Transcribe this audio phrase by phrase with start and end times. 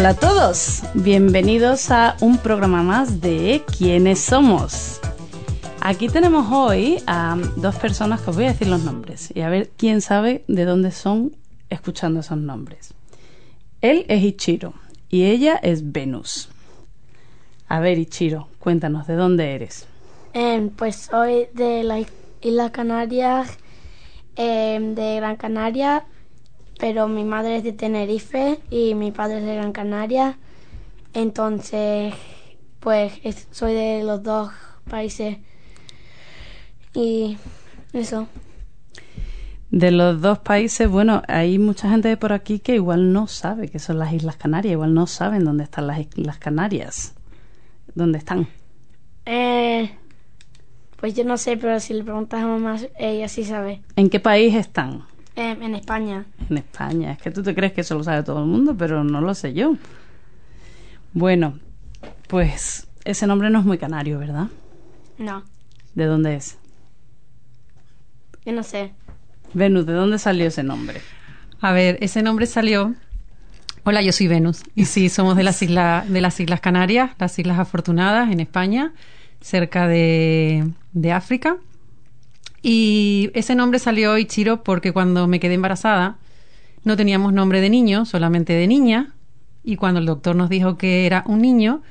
[0.00, 4.98] Hola a todos, bienvenidos a un programa más de ¿Quiénes somos?
[5.82, 9.50] Aquí tenemos hoy a dos personas que os voy a decir los nombres y a
[9.50, 11.36] ver quién sabe de dónde son
[11.68, 12.94] escuchando esos nombres.
[13.82, 14.72] Él es Ichiro
[15.10, 16.48] y ella es Venus.
[17.68, 19.86] A ver, Ichiro, cuéntanos, ¿de dónde eres?
[20.32, 22.02] Em, pues soy de la
[22.40, 23.58] Isla Canarias,
[24.34, 26.06] em, de Gran Canaria,
[26.80, 30.38] pero mi madre es de Tenerife y mi padre es de Gran Canaria.
[31.12, 32.14] Entonces,
[32.80, 34.50] pues es- soy de los dos
[34.88, 35.36] países.
[36.94, 37.36] Y
[37.92, 38.26] eso.
[39.70, 43.78] De los dos países, bueno, hay mucha gente por aquí que igual no sabe que
[43.78, 47.14] son las Islas Canarias, igual no saben dónde están las Islas Canarias.
[47.94, 48.48] ¿Dónde están?
[49.26, 49.90] Eh,
[50.96, 53.82] pues yo no sé, pero si le preguntas a mamá, ella sí sabe.
[53.94, 55.04] ¿En qué país están?
[55.40, 56.26] En España.
[56.50, 57.12] En España.
[57.12, 59.34] Es que tú te crees que eso lo sabe todo el mundo, pero no lo
[59.34, 59.76] sé yo.
[61.14, 61.58] Bueno,
[62.28, 64.48] pues ese nombre no es muy canario, ¿verdad?
[65.18, 65.42] No,
[65.94, 66.56] ¿De dónde es?
[68.44, 68.92] yo no sé.
[69.54, 71.00] Venus, ¿de dónde salió ese nombre?
[71.60, 72.94] A ver, ese nombre salió.
[73.84, 74.62] Hola, yo soy Venus.
[74.74, 78.92] Y sí, somos de las islas, de las Islas Canarias, las Islas Afortunadas en España,
[79.40, 81.56] cerca de, de África.
[82.62, 86.18] Y ese nombre salió Ichiro porque cuando me quedé embarazada
[86.84, 89.14] no teníamos nombre de niño, solamente de niña.
[89.62, 91.82] Y cuando el doctor nos dijo que era un niño,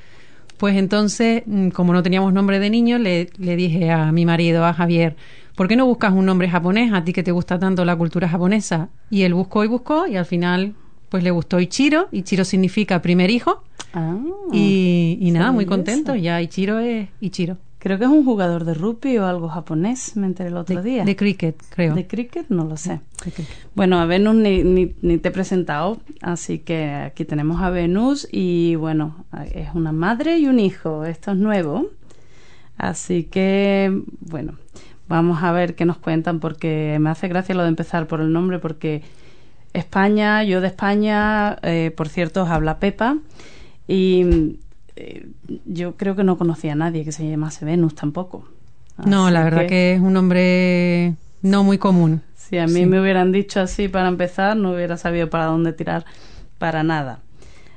[0.58, 4.64] pues entonces, mm, como no teníamos nombre de niño, le, le dije a mi marido,
[4.64, 5.16] a Javier,
[5.54, 8.28] ¿por qué no buscas un nombre japonés a ti que te gusta tanto la cultura
[8.28, 8.88] japonesa?
[9.10, 10.74] Y él buscó y buscó y al final
[11.08, 12.08] pues le gustó Ichiro.
[12.12, 13.62] Ichiro significa primer hijo.
[13.92, 14.16] Ah,
[14.52, 16.14] y, y nada, muy contento.
[16.14, 17.58] Ya Ichiro es Ichiro.
[17.80, 20.88] Creo que es un jugador de rugby o algo japonés, me enteré el otro De,
[20.88, 21.04] día.
[21.04, 21.94] de cricket, creo.
[21.94, 22.46] ¿De cricket?
[22.50, 23.00] No lo sé.
[23.74, 28.28] Bueno, a Venus ni, ni, ni te he presentado, así que aquí tenemos a Venus
[28.30, 29.24] y bueno,
[29.54, 31.86] es una madre y un hijo, esto es nuevo.
[32.76, 34.54] Así que, bueno,
[35.08, 38.30] vamos a ver qué nos cuentan porque me hace gracia lo de empezar por el
[38.32, 39.02] nombre porque
[39.72, 43.16] España, yo de España, eh, por cierto, os habla Pepa
[43.88, 44.56] y
[45.00, 45.26] eh,
[45.64, 48.44] yo creo que no conocía a nadie que se llamase Venus tampoco.
[49.06, 49.94] No, la verdad que...
[49.94, 52.20] es un nombre no muy común.
[52.36, 52.86] Si a mí Sí.
[52.86, 56.04] me hubieran dicho así para empezar, no hubiera sabido para dónde tirar
[56.58, 57.20] para nada.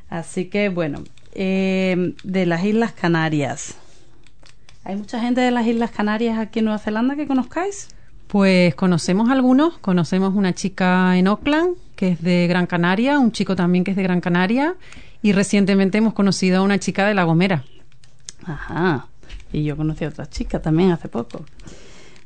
[0.10, 3.76] Así que, bueno, eh, de las Islas Canarias.
[4.84, 7.88] ¿Hay mucha gente de las Islas Canarias aquí en Nueva Zelanda que conozcáis?
[8.28, 13.56] Pues conocemos algunos, conocemos una chica en Auckland que es de Gran Canaria, un chico
[13.56, 14.76] también que es de Gran Canaria
[15.24, 17.64] y recientemente hemos conocido a una chica de La Gomera.
[18.46, 19.08] Ajá.
[19.52, 21.46] Y yo conocí a otra chica también hace poco.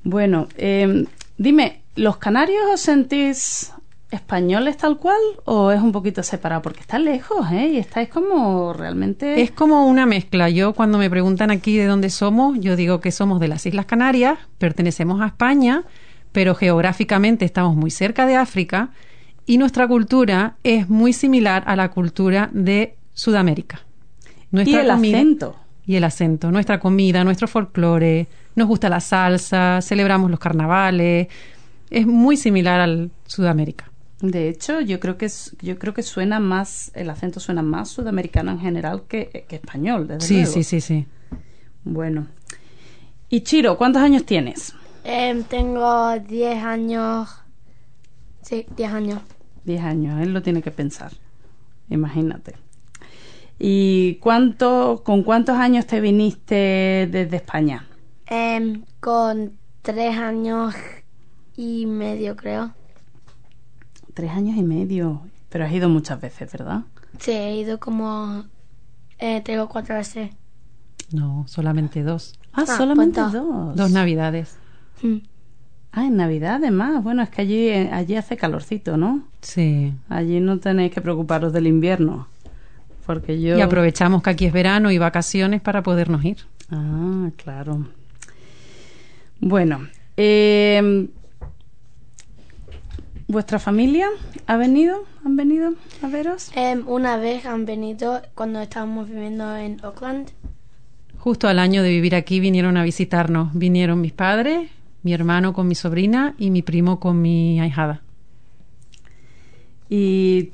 [0.03, 1.05] Bueno, eh,
[1.37, 3.71] dime, ¿los canarios os sentís
[4.09, 6.63] españoles tal cual o es un poquito separado?
[6.63, 7.67] Porque está lejos, ¿eh?
[7.73, 9.41] Y estáis como realmente...
[9.41, 10.49] Es como una mezcla.
[10.49, 13.85] Yo cuando me preguntan aquí de dónde somos, yo digo que somos de las Islas
[13.85, 15.83] Canarias, pertenecemos a España,
[16.31, 18.89] pero geográficamente estamos muy cerca de África
[19.47, 23.81] y nuestra cultura es muy similar a la cultura de Sudamérica.
[24.51, 25.55] y Nuestra el comida- acento.
[25.87, 31.27] y el acento, nuestra comida, nuestro folclore, nos gusta la salsa, celebramos los carnavales,
[31.89, 33.89] es muy similar al Sudamérica.
[34.21, 35.29] De hecho, yo creo que
[35.61, 40.07] yo creo que suena más, el acento suena más sudamericano en general que, que español,
[40.07, 40.51] desde Sí, luego.
[40.53, 41.05] sí, sí, sí.
[41.83, 42.27] Bueno.
[43.29, 44.73] Y Chiro, ¿cuántos años tienes?
[45.03, 47.29] Em, tengo 10 años.
[48.41, 49.19] Sí, 10 años.
[49.67, 51.11] Diez años, él lo tiene que pensar.
[51.89, 52.55] Imagínate.
[53.59, 57.85] ¿Y cuánto, con cuántos años te viniste desde España?
[58.27, 60.73] Em, con 3 años
[61.57, 62.73] y medio, creo.
[64.13, 65.23] Tres años y medio.
[65.49, 66.83] Pero has ido muchas veces, ¿verdad?
[67.19, 68.45] Sí, he ido como
[69.19, 70.31] eh, tres o cuatro veces.
[71.11, 72.39] No, solamente dos.
[72.53, 73.75] Ah, Ah, solamente pues dos.
[73.75, 74.55] Dos navidades.
[75.01, 75.17] Mm.
[75.97, 77.03] Ah, en Navidad además.
[77.03, 79.23] Bueno, es que allí, eh, allí hace calorcito, ¿no?
[79.41, 79.91] Sí.
[80.09, 82.27] Allí no tenéis que preocuparos del invierno.
[83.07, 83.57] Porque yo...
[83.57, 86.37] Y aprovechamos que aquí es verano y vacaciones para podernos ir.
[86.69, 87.87] Ah, claro.
[89.39, 91.07] Bueno, eh,
[93.27, 94.07] ¿Vuestra familia
[94.45, 95.03] ha venido?
[95.25, 95.73] ¿Han venido
[96.03, 96.51] a veros?
[96.55, 100.29] Em, una vez han venido cuando estábamos viviendo en Oakland.
[101.17, 103.49] Justo al año de vivir aquí vinieron a visitarnos.
[103.53, 104.69] Vinieron mis padres,
[105.07, 108.01] mi hermano con mi sobrina y mi primo con mi ahijada.
[109.87, 110.51] ¿Y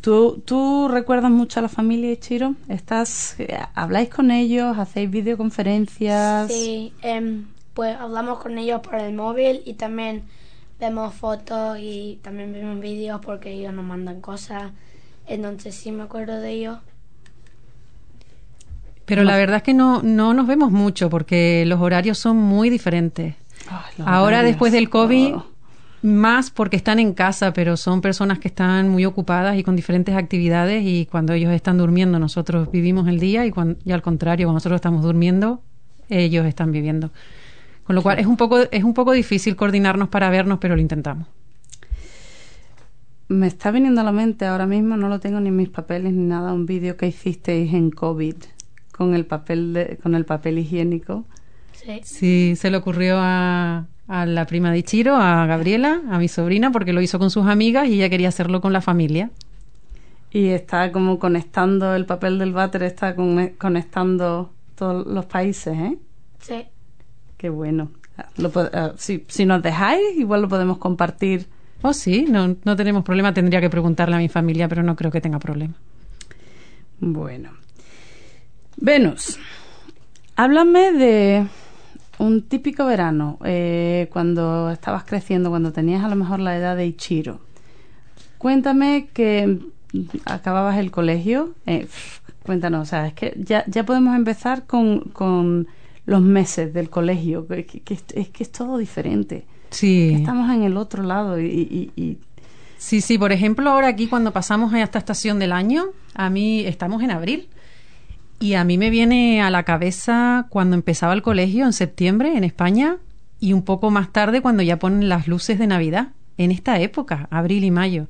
[0.00, 2.54] tú, tú recuerdas mucho a la familia Chiro?
[2.68, 4.78] ¿Estás, eh, ¿Habláis con ellos?
[4.78, 6.52] ¿Hacéis videoconferencias?
[6.52, 10.22] Sí, em, pues hablamos con ellos por el móvil y también
[10.78, 14.70] vemos fotos y también vemos vídeos porque ellos nos mandan cosas.
[15.26, 16.78] Entonces sí me acuerdo de ellos.
[19.04, 22.70] Pero la verdad es que no, no nos vemos mucho porque los horarios son muy
[22.70, 23.34] diferentes.
[23.70, 25.46] Ay, Ahora después del COVID, Oh.
[26.02, 30.14] más porque están en casa, pero son personas que están muy ocupadas y con diferentes
[30.14, 34.46] actividades y cuando ellos están durmiendo nosotros vivimos el día y, cuan- y al contrario,
[34.46, 35.62] cuando nosotros estamos durmiendo,
[36.08, 37.10] ellos están viviendo.
[37.84, 40.80] Con lo cual es un poco es un poco difícil coordinarnos para vernos, pero lo
[40.82, 41.26] intentamos.
[43.28, 46.12] Me está viniendo a la mente ahora mismo, no lo tengo ni en mis papeles
[46.12, 48.36] ni nada, un vídeo que hicisteis en COVID
[48.92, 51.24] con el papel de- con el papel higiénico.
[51.86, 52.00] Sí.
[52.02, 56.72] Sí, se le ocurrió a, a la prima de Chiro, a Gabriela, a mi sobrina,
[56.72, 59.30] porque lo hizo con sus amigas y ella quería hacerlo con la familia.
[60.32, 65.96] Y está como conectando el papel del váter, está con- conectando todos los países, ¿eh?
[66.40, 66.64] Sí.
[67.38, 67.90] Qué bueno.
[68.36, 68.50] Lo
[68.96, 71.46] si, si nos dejáis, igual lo podemos compartir.
[71.82, 73.32] Oh, sí, no, no tenemos problema.
[73.32, 75.74] Tendría que preguntarle a mi familia, pero no creo que tenga problema.
[76.98, 77.50] Bueno.
[78.78, 79.38] Venus,
[80.34, 81.46] háblame de
[82.18, 86.86] un típico verano, eh, cuando estabas creciendo, cuando tenías a lo mejor la edad de
[86.86, 87.40] Ichiro.
[88.38, 89.58] Cuéntame que
[90.24, 91.54] acababas el colegio.
[91.66, 91.86] eh,
[92.44, 95.66] cuéntanos, o sea, es que ya, ya podemos empezar con, con
[96.04, 99.46] los meses del colegio, que, que- que es, es que es todo diferente.
[99.70, 100.12] Sí.
[100.14, 102.18] Estamos en el otro lado y, y- y-
[102.78, 106.60] Sí, sí, por ejemplo, ahora aquí cuando pasamos a esta estación del año, a mí
[106.66, 107.48] estamos en abril
[108.40, 112.44] y a mí me viene a la cabeza cuando empezaba el colegio en septiembre en
[112.44, 112.96] España
[113.40, 117.28] y un poco más tarde cuando ya ponen las luces de Navidad, en esta época,
[117.30, 118.08] abril y mayo.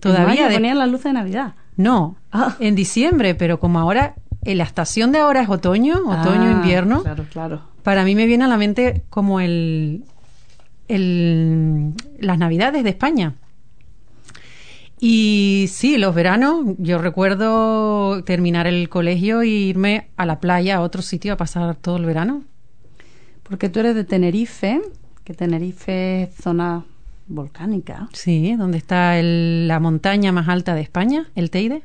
[0.00, 1.54] Todavía de- ponían las luces de Navidad.
[1.76, 2.56] No, Ah.
[2.60, 4.14] en diciembre, pero como ahora
[4.44, 7.60] en la estación de ahora es otoño, otoño, Ah, invierno, Claro, claro.
[7.82, 10.04] para mí me viene a la mente como el,
[10.88, 13.34] el las navidades de España.
[15.04, 20.80] Y sí, los veranos, yo recuerdo terminar el colegio e irme a la playa, a
[20.80, 22.44] otro sitio, a pasar todo el verano.
[23.42, 24.80] Porque tú eres de Tenerife,
[25.24, 26.84] que Tenerife es zona
[27.26, 28.08] volcánica.
[28.12, 31.82] Sí, donde está el- la montaña más alta de España, el Teide.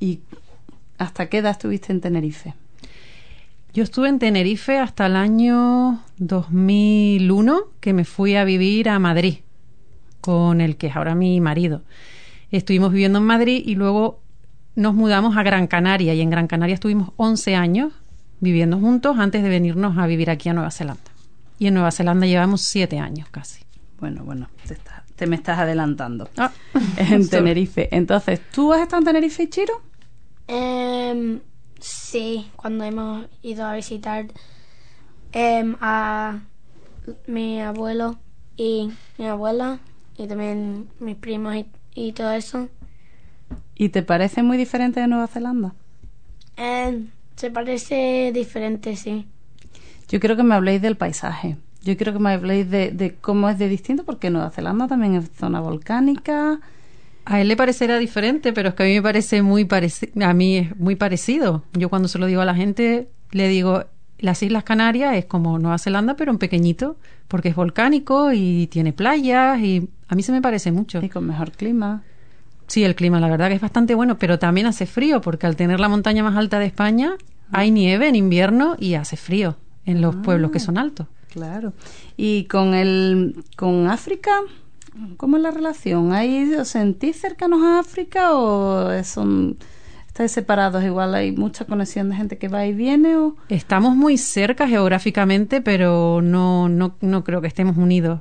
[0.00, 0.18] ¿Y
[0.98, 2.54] hasta qué edad estuviste en Tenerife?
[3.72, 9.36] Yo estuve en Tenerife hasta el año 2001, que me fui a vivir a Madrid
[10.26, 11.82] con el que es ahora mi marido.
[12.50, 14.20] Estuvimos viviendo en Madrid y luego
[14.74, 17.92] nos mudamos a Gran Canaria y en Gran Canaria estuvimos 11 años
[18.40, 21.00] viviendo juntos antes de venirnos a vivir aquí a Nueva Zelanda.
[21.58, 23.62] Y en Nueva Zelanda llevamos 7 años casi.
[24.00, 26.28] Bueno, bueno, te, está- te me estás adelantando.
[26.36, 26.50] Ah,
[26.98, 27.28] en.
[27.28, 27.88] Tenerife.
[27.96, 29.80] Entonces, ¿tú has estado en Tenerife, Chiro?
[30.48, 31.40] Em,
[31.80, 34.26] sí, cuando hemos ido a visitar
[35.32, 36.40] em, a
[37.26, 38.18] mi abuelo
[38.56, 39.78] y mi abuela
[40.18, 42.68] y también mis primos y, y todo eso.
[43.74, 45.74] ¿Y te parece muy diferente de Nueva Zelanda?
[46.56, 49.26] Em, se parece diferente, sí.
[50.08, 51.56] Yo quiero que me habléis del paisaje.
[51.82, 55.14] Yo quiero que me habléis de, de cómo es de distinto, porque Nueva Zelanda también
[55.14, 56.60] es zona volcánica.
[57.24, 60.12] A él le parecerá diferente, pero es que a mí me parece muy parecido.
[60.24, 61.64] A mí es muy parecido.
[61.74, 63.84] Yo cuando se lo digo a la gente, le digo,
[64.18, 66.96] las Islas Canarias es como Nueva Zelanda, pero en pequeñito,
[67.28, 71.00] porque es volcánico y tiene playas y a mí se me parece mucho.
[71.02, 72.02] Y con mejor clima.
[72.66, 75.56] Sí, el clima, la verdad que es bastante bueno, pero también hace frío, porque al
[75.56, 77.16] tener la montaña más alta de España,
[77.52, 81.06] hay nieve en invierno y hace frío en los pueblos que son altos.
[81.30, 81.74] Claro.
[82.16, 84.32] ¿Y con el con África?
[85.16, 86.12] ¿Cómo es la relación?
[86.12, 89.58] ¿Hay, ¿Os sentís cercanos a África o son
[90.16, 90.82] estáis separados?
[90.82, 95.60] Igual hay mucha conexión de gente que va y viene o Estamos muy cerca geográficamente,
[95.60, 98.20] pero no, no, no creo que estemos unidos.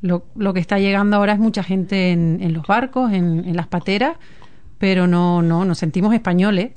[0.00, 3.56] Lo, lo que está llegando ahora es mucha gente en, en los barcos, en, en
[3.56, 4.16] las pateras,
[4.78, 6.72] pero no, no, nos sentimos españoles,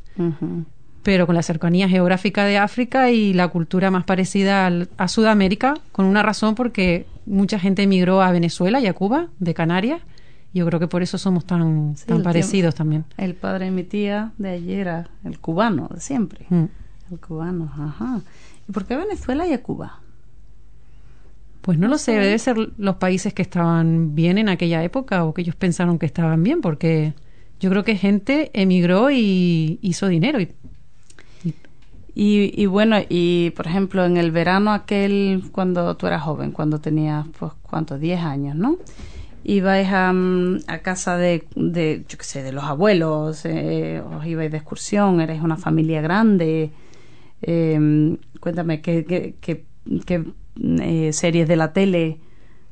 [1.04, 5.76] pero con la cercanía geográfica de África y la cultura más parecida al- a Sudamérica,
[5.92, 10.02] con una razón porque mucha gente emigró a Venezuela y a Cuba, de Canarias,
[10.58, 13.06] yo creo que por eso somos tan, Sí, tan parecidos también.
[13.18, 16.46] el padre de mi tía de ayer era el cubano de siempre.
[16.50, 16.66] Mm.
[17.12, 18.20] El cubano, ajá.
[18.68, 20.02] ¿Y por qué Venezuela y a Cuba?
[21.62, 25.34] Pues no lo sé, debe ser los países que estaban bien en aquella época o
[25.34, 27.14] que ellos pensaron que estaban bien, porque
[27.60, 30.40] yo creo que gente emigró y hizo dinero.
[32.20, 36.80] Y, y, bueno, y por ejemplo, en el verano aquel, cuando tú eras joven, cuando
[36.80, 38.00] tenías, pues, ¿cuántos?
[38.00, 38.78] 10 años, ¿no?
[39.50, 44.26] Ibais a, mm, a casa de, de, yo qué sé, de los abuelos, eh, os
[44.26, 46.70] ibais de excursión, erais una familia grande.
[47.42, 49.64] Eh, cuéntame, ¿qué, qué, qué,
[50.06, 50.26] qué
[50.82, 52.18] eh, series de la tele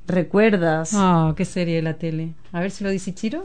[0.05, 0.91] recuerdas?
[0.93, 2.33] Ah, qué serie de la tele.
[2.51, 3.41] A ver si lo dice Chiro.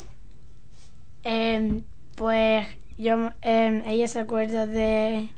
[1.22, 1.82] Em,
[2.16, 2.66] pues
[2.98, 5.28] yo, em, ella se acuerda de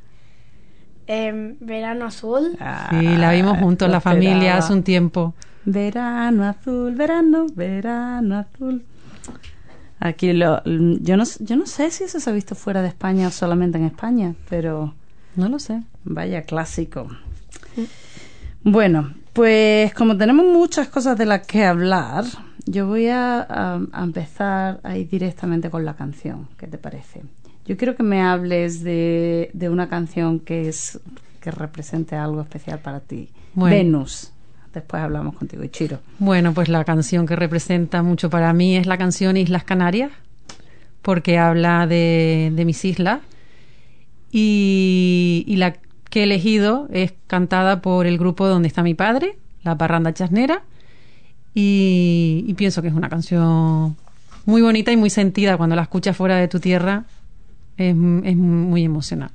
[1.59, 2.57] Verano Azul.
[2.89, 5.35] sí, la vimos juntos, la familia, hace un tiempo.
[5.65, 8.83] Verano azul, verano, verano azul.
[9.99, 13.27] Aquí lo, yo no, yo no sé si eso se ha visto fuera de España
[13.27, 14.93] o solamente en España, pero
[15.35, 15.81] no lo sé.
[16.03, 17.07] Vaya clásico.
[18.63, 22.25] Bueno, pues como tenemos muchas cosas de las que hablar,
[22.65, 26.49] yo voy a, empezar a ir directamente con la canción.
[26.57, 27.21] ¿Qué te parece?
[27.65, 30.99] Yo quiero que me hables de, de una canción que es
[31.39, 33.29] que represente algo especial para ti.
[33.55, 34.32] Venus.
[34.73, 35.99] Después hablamos contigo, Chiro.
[36.19, 40.11] Bueno, pues la canción que representa mucho para mí es la canción Islas Canarias,
[41.01, 43.19] porque habla de, de mis islas.
[44.31, 45.75] Y, y la
[46.09, 50.63] que he elegido es cantada por el grupo donde está mi padre, la Parranda Chasnera,
[51.53, 53.95] y, pienso que es una canción
[54.45, 57.05] muy bonita y muy sentida cuando la escuchas fuera de tu tierra,
[57.77, 59.29] es, es muy emocional.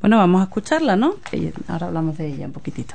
[0.00, 1.14] Bueno, vamos a escucharla, ¿no?
[1.68, 2.94] Ahora hablamos de ella un poquitito.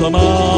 [0.00, 0.49] 怎么？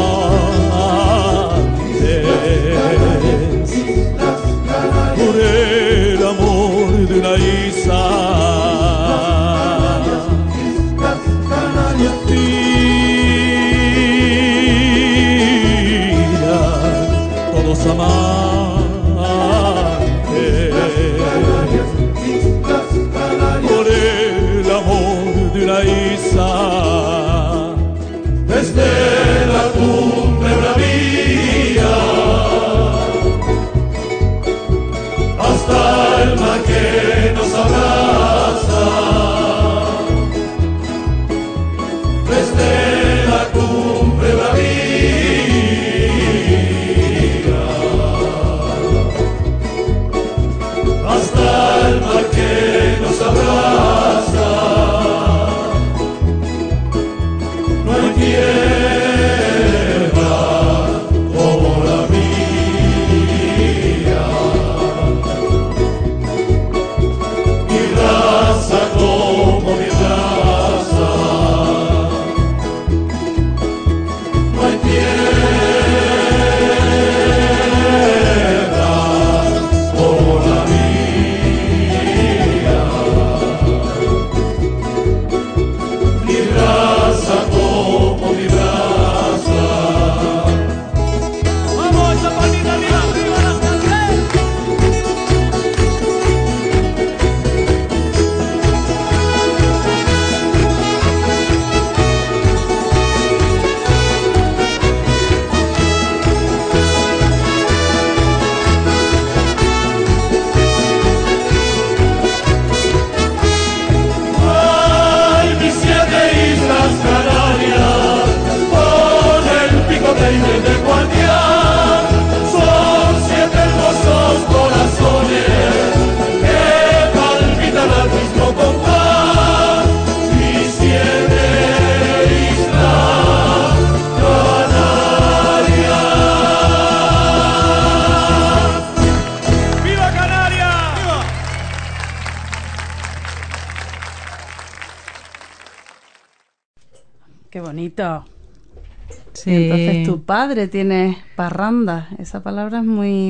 [150.71, 152.09] Tiene parranda.
[152.19, 153.29] Esa palabra es muy...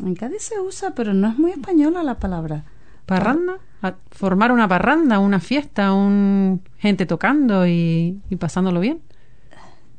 [0.00, 2.64] En Cádiz se usa, pero no es muy española la palabra.
[3.06, 3.58] Parranda.
[3.82, 9.00] A- formar una parranda, una fiesta, un gente tocando y, y pasándolo bien.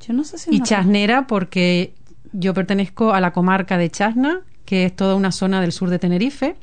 [0.01, 0.53] Yo no sé si...
[0.55, 1.93] Y chasnera porque
[2.33, 5.99] yo pertenezco a la comarca de Chasna, que es toda una zona del sur de
[5.99, 6.55] Tenerife,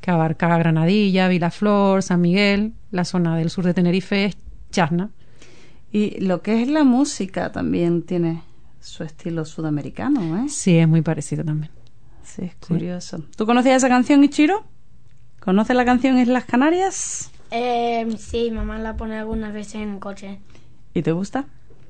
[0.00, 2.74] que abarca Granadilla, Vilaflor, San Miguel.
[2.90, 4.36] La zona del sur de Tenerife es
[4.70, 5.10] Chasna.
[5.92, 8.42] Y lo que es la música también tiene
[8.82, 10.48] su estilo sudamericano, ¿eh?
[10.48, 11.70] Sí, es muy parecido también.
[12.24, 13.22] Sí, es curioso.
[13.36, 14.64] ¿Tú conocías esa canción, Ichiro?
[15.40, 17.30] ¿Conoces la canción Islas Canarias?
[17.50, 20.40] Em, sí, mamá la pone algunas veces en el coche.
[20.94, 21.46] ¿Y te gusta?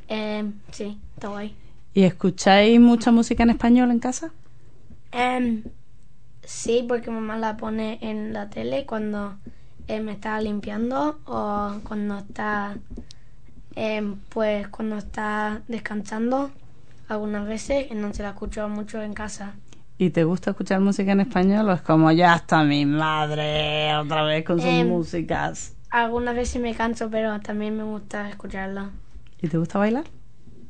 [0.08, 1.54] Em, sí, está guay.
[1.94, 4.30] ¿Y escucháis mucha música en español en casa?
[5.12, 5.62] Em,
[6.44, 9.36] sí, porque mamá la pone en la tele cuando
[9.88, 12.76] eh, me está limpiando o cuando está,
[13.76, 16.50] em, pues cuando está descansando
[17.12, 19.54] algunas veces, entonces la escucho mucho en casa.
[19.98, 24.24] ¿Y te gusta escuchar música en español o es como ya está mi madre otra
[24.24, 25.74] vez con sus Em, músicas?
[25.90, 28.90] Algunas veces me canso, pero también me gusta escucharla.
[29.40, 30.04] ¿Y te gusta bailar?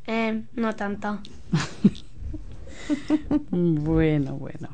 [0.07, 1.19] Em, no tanto.
[3.51, 4.69] Bueno, bueno.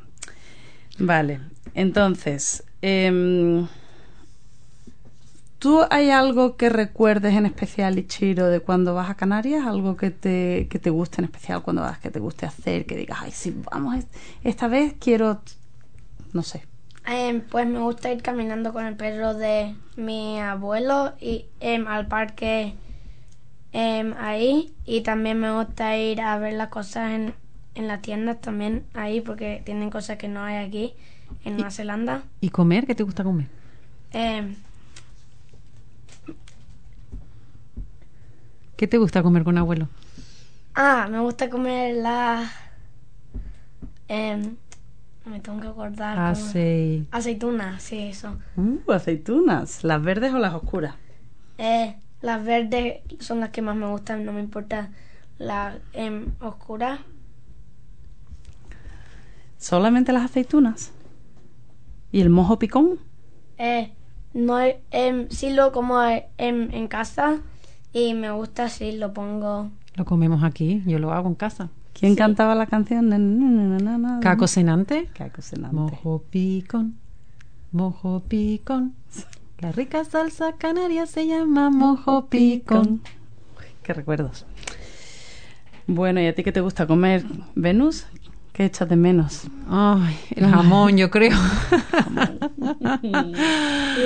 [0.98, 1.40] Vale,
[1.74, 3.66] entonces, em,
[5.59, 9.66] ¿tú hay algo que recuerdes en especial, Ichiro, de cuando vas a Canarias?
[9.66, 12.97] ¿Algo que te, que te guste en especial cuando vas, que te guste hacer, que
[12.97, 14.07] digas, ay, sí, vamos, es-
[14.44, 15.40] esta vez quiero,
[16.33, 16.62] no sé.
[17.07, 22.07] Em, pues me gusta ir caminando con el perro de mi abuelo y em, al
[22.07, 22.75] parque
[23.73, 27.35] em, ahí y también me gusta ir a ver las cosas en,
[27.75, 30.94] en las tiendas también ahí porque tienen cosas que no hay aquí
[31.44, 32.23] en Nueva Zelanda.
[32.40, 32.87] ¿Y comer?
[32.87, 33.47] ¿Qué te gusta comer?
[34.12, 34.55] Em,
[38.79, 39.88] ¿Qué te gusta comer con abuelo?
[40.75, 42.51] ah, me gusta comer las...
[44.09, 44.57] em,
[45.25, 46.17] me tengo que acordar.
[47.11, 48.37] Aceitunas, sí, eso.
[48.57, 50.95] Uh, aceitunas, ¿las verdes o las oscuras?
[51.59, 54.91] Eh, las verdes son las que más me gustan, no me importa
[55.38, 57.01] las em, oscuras.
[59.59, 60.93] ¿Solamente las aceitunas?
[62.12, 62.99] ¿Y el mojo picón?
[63.59, 63.93] Eh,
[64.35, 64.59] no,
[64.91, 66.27] em, sí lo como en,
[66.73, 67.41] en casa
[67.92, 69.70] y me gusta si lo pongo.
[69.94, 71.68] Lo comemos aquí, yo lo hago en casa.
[71.92, 73.11] ¿Quién cantaba la canción?
[74.22, 75.74] Caco cenante, Caco Senante.
[75.77, 76.94] mojo picón,
[77.72, 78.94] mojo picón.
[79.59, 83.01] La rica salsa canaria se llama mojo picón.
[83.59, 84.46] Uy, Qué recuerdos.
[85.88, 87.24] Bueno, ¿y a ti qué te gusta comer,
[87.57, 88.07] Venus?
[88.53, 89.48] ¿Qué echas de menos?
[89.68, 91.37] Ay, el jamón, yo creo.
[93.03, 93.12] Y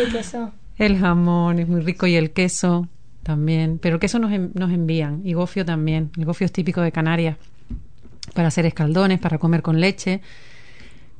[0.07, 0.53] el queso.
[0.79, 2.89] el jamón es muy rico y el queso
[3.23, 3.79] también.
[3.81, 6.11] Pero el queso nos, nos envían y gofio también.
[6.17, 7.37] El gofio es típico de Canarias
[8.35, 10.21] para hacer escaldones, para comer con leche.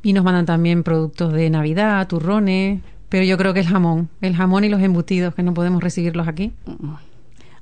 [0.03, 2.81] Y nos mandan también productos de Navidad, turrones.
[3.09, 6.29] Pero yo creo que el jamón, el jamón y los embutidos, que no podemos recibirlos
[6.29, 6.53] aquí.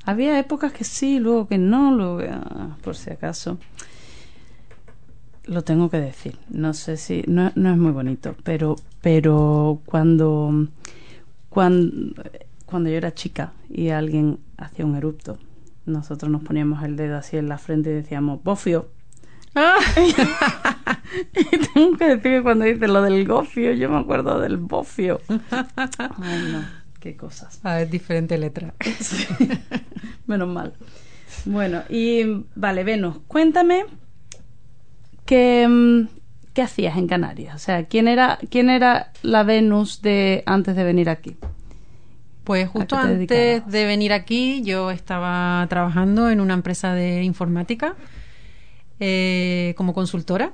[0.04, 3.58] Había épocas que sí, luego que no, que, ah, por si acaso.
[5.44, 6.38] Lo tengo que decir.
[6.48, 10.68] No sé si no, no es muy bonito, pero pero cuando
[11.48, 12.14] cuando
[12.70, 15.38] cuando yo era chica y alguien hacía un erupto,
[15.86, 18.88] nosotros nos poníamos el dedo así en la frente y decíamos bofio.
[21.34, 25.20] Y tengo que decir que cuando dice lo del gofio, yo me acuerdo del bofio.
[25.50, 26.64] Ay, no,
[27.00, 27.60] qué cosas.
[27.64, 28.74] Ah, es diferente letra.
[29.00, 29.26] Sí.
[30.26, 30.74] Menos mal.
[31.44, 33.86] Bueno, y vale, Venus, cuéntame
[35.24, 36.08] qué, mm,
[36.52, 37.54] qué hacías en Canarias.
[37.54, 41.36] O sea, ¿quién era, quién era la Venus de antes de venir aquí?
[42.50, 47.94] Pues justo antes de venir aquí yo estaba trabajando en una empresa de informática
[48.98, 50.50] eh, como consultora.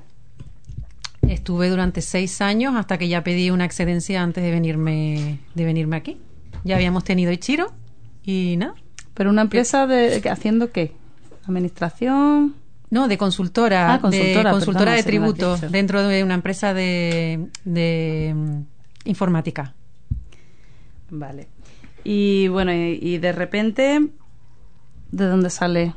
[1.27, 5.95] Estuve durante seis años hasta que ya pedí una excedencia antes de venirme, de venirme
[5.95, 6.19] aquí.
[6.63, 7.73] Ya habíamos tenido Ichiro
[8.23, 8.75] y nada.
[9.15, 10.91] Pero una empresa de haciendo qué?
[11.47, 12.53] Administración.
[12.91, 15.57] No, de consultora, Ah, consultora, de, consultora perdona, de dicho.
[15.71, 18.61] dentro de una empresa de, de mm,
[19.05, 19.73] informática.
[21.09, 21.47] Vale.
[22.09, 23.99] Y bueno, y, y de repente,
[25.11, 25.93] ¿de dónde sale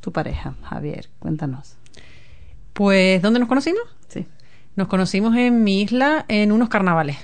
[0.00, 1.08] tu pareja, Javier?
[1.20, 1.76] Cuéntanos.
[2.72, 3.82] Pues, ¿dónde nos conocimos?
[4.08, 4.26] Sí.
[4.74, 7.16] Nos conocimos en mi isla en unos carnavales.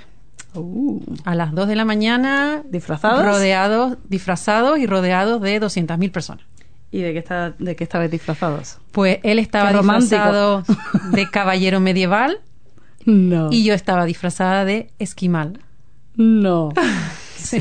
[0.54, 2.62] Uh, A las 2 de la mañana.
[2.70, 3.24] ¿Disfrazados?
[3.24, 6.44] Rodeados, disfrazados y rodeados de 200.000 personas.
[6.92, 8.78] ¿Y de qué, está, de qué estabais disfrazados?
[8.92, 10.62] Pues él estaba disfrazado
[11.10, 12.38] de caballero medieval
[13.04, 13.48] No.
[13.50, 15.58] y yo estaba disfrazada de esquimal.
[16.14, 16.68] No.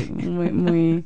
[0.00, 1.04] Sí, muy, muy.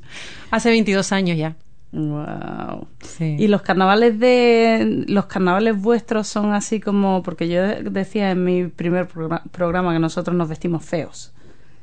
[0.51, 1.57] Hace 22 años ya.
[1.93, 2.89] Wow.
[3.01, 3.37] Sí.
[3.39, 8.67] Y los carnavales de los carnavales vuestros son así como porque yo decía en mi
[8.67, 11.33] primer progra- programa que nosotros nos vestimos feos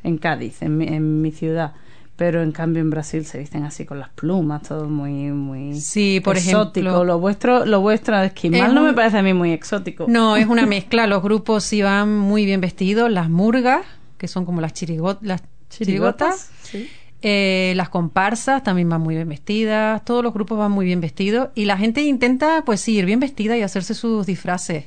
[0.04, 1.74] en Cádiz, en mi, en mi ciudad,
[2.16, 6.20] pero en cambio en Brasil se visten así con las plumas, todo muy muy Sí,
[6.24, 6.88] por exótico.
[6.90, 7.06] ejemplo.
[7.06, 10.06] Lo vuestro, lo vuestro esquimal Es no me parece a mí muy exótico.
[10.08, 11.08] No, es una mezcla.
[11.08, 13.10] Los grupos van muy bien vestidos.
[13.10, 13.82] Las murgas,
[14.20, 15.42] que son como las, chirigot, las
[15.78, 16.50] chirigotas.
[16.64, 16.90] Sí.
[17.22, 20.04] Eh, las comparsas también van muy bien vestidas.
[20.04, 21.50] Todos los grupos van muy bien vestidos.
[21.56, 24.86] Y la gente intenta, pues sí, ir bien vestida y hacerse sus disfraces.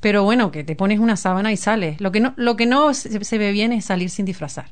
[0.00, 2.00] Pero bueno, que te pones una sábana y sales.
[2.00, 4.66] Lo que no, lo que no se, se ve bien es salir sin disfrazar.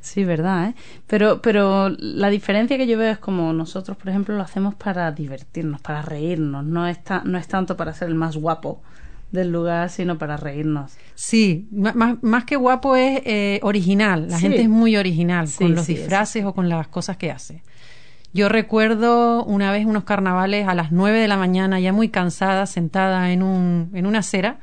[0.00, 0.74] Sí, verdad, ¿eh?
[1.06, 5.10] Pero, pero la diferencia que yo veo es como nosotros, por ejemplo, lo hacemos para
[5.12, 6.62] divertirnos, para reírnos.
[6.64, 8.82] No es, ta- no es tanto para ser el más guapo
[9.34, 10.92] del lugar, sino para reírnos.
[11.14, 14.28] Sí, más, más que guapo es eh, original.
[14.30, 14.42] La Sí.
[14.42, 17.62] gente es muy original Sí, con los sí, disfraces o con las cosas que hace.
[18.32, 22.66] Yo recuerdo una vez unos carnavales a las 9 de la mañana, ya muy cansada,
[22.66, 24.58] sentada en, un, en una acera,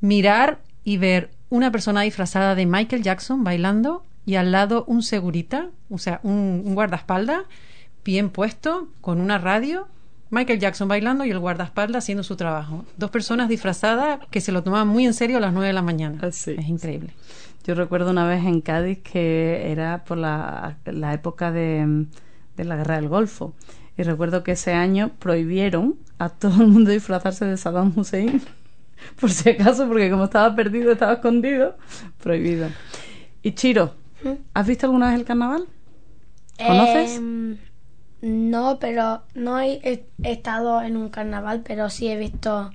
[0.00, 5.68] mirar y ver una persona disfrazada de Michael Jackson bailando y al lado un segurita,
[5.90, 7.40] o sea, un, un guardaespaldas
[8.04, 9.88] bien puesto, con una radio,
[10.32, 12.86] Michael Jackson bailando y el guardaespaldas haciendo su trabajo.
[12.96, 15.82] Dos personas disfrazadas que se lo tomaban muy en serio a las 9 de la
[15.82, 16.18] mañana.
[16.22, 17.12] Ah, sí, es increíble.
[17.64, 22.06] Yo recuerdo una vez en Cádiz que era por la, la época de,
[22.56, 23.52] de la Guerra del Golfo.
[23.98, 28.40] Y recuerdo que ese año prohibieron a todo el mundo disfrazarse de Saddam Hussein.
[29.20, 31.76] Por si acaso, porque como estaba perdido, estaba escondido,
[32.22, 32.68] prohibido.
[33.42, 33.96] Y Chiro,
[34.54, 35.66] ¿has visto alguna vez el carnaval?
[36.56, 37.16] ¿Conoces?
[37.16, 37.58] Em,
[38.22, 42.70] no, pero no he, estado en un carnaval, pero sí he visto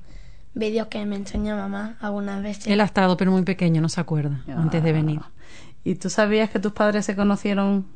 [0.53, 2.67] vídeos que me enseña mamá algunas veces.
[2.67, 5.21] Él ha estado, pero muy pequeño, no se acuerda, antes de venir.
[5.23, 5.31] Ah.
[5.83, 7.88] ¿Y tú sabías que tus padres se conocieron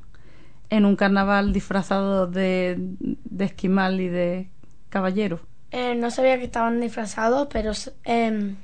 [0.70, 4.50] en un carnaval disfrazados de, de esquimal y de
[4.90, 5.42] caballero?
[5.72, 7.74] Eh, no sabía que estaban disfrazados, pero
[8.06, 8.56] em,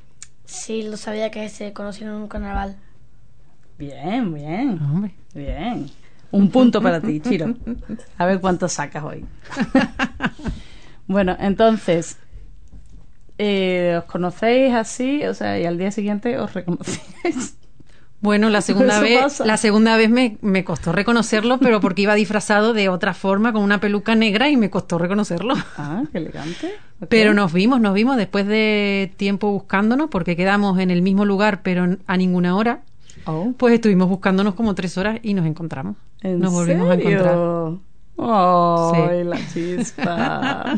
[0.45, 2.77] sí lo sabía que se conocieron en un carnaval.
[3.77, 5.13] Bien, bien, Ah, Hombre.
[5.33, 5.89] bien.
[6.31, 7.55] Un punto para ti, Chiro.
[8.17, 9.25] A ver cuánto sacas hoy.
[11.09, 12.17] Bueno, entonces,
[13.37, 15.23] eh, ¿os conocéis así?
[15.25, 17.55] O sea, y al día siguiente os reconocéis.
[18.19, 19.45] Bueno, la segunda vez, pasa.
[19.45, 23.61] la segunda vez me, me costó reconocerlo, pero porque iba disfrazado de otra forma, con
[23.61, 25.53] una peluca negra y me costó reconocerlo.
[25.77, 26.73] Ah, qué elegante.
[27.09, 31.61] Pero nos vimos, nos vimos después de tiempo buscándonos, porque quedamos en el mismo lugar,
[31.61, 32.81] pero a ninguna hora.
[33.25, 35.95] Oh, Pues estuvimos buscándonos como tres horas y nos encontramos.
[36.21, 37.37] ¿En nos volvimos a encontrar.
[38.19, 39.23] ¡Ay, Sí.
[39.25, 40.75] la chispa!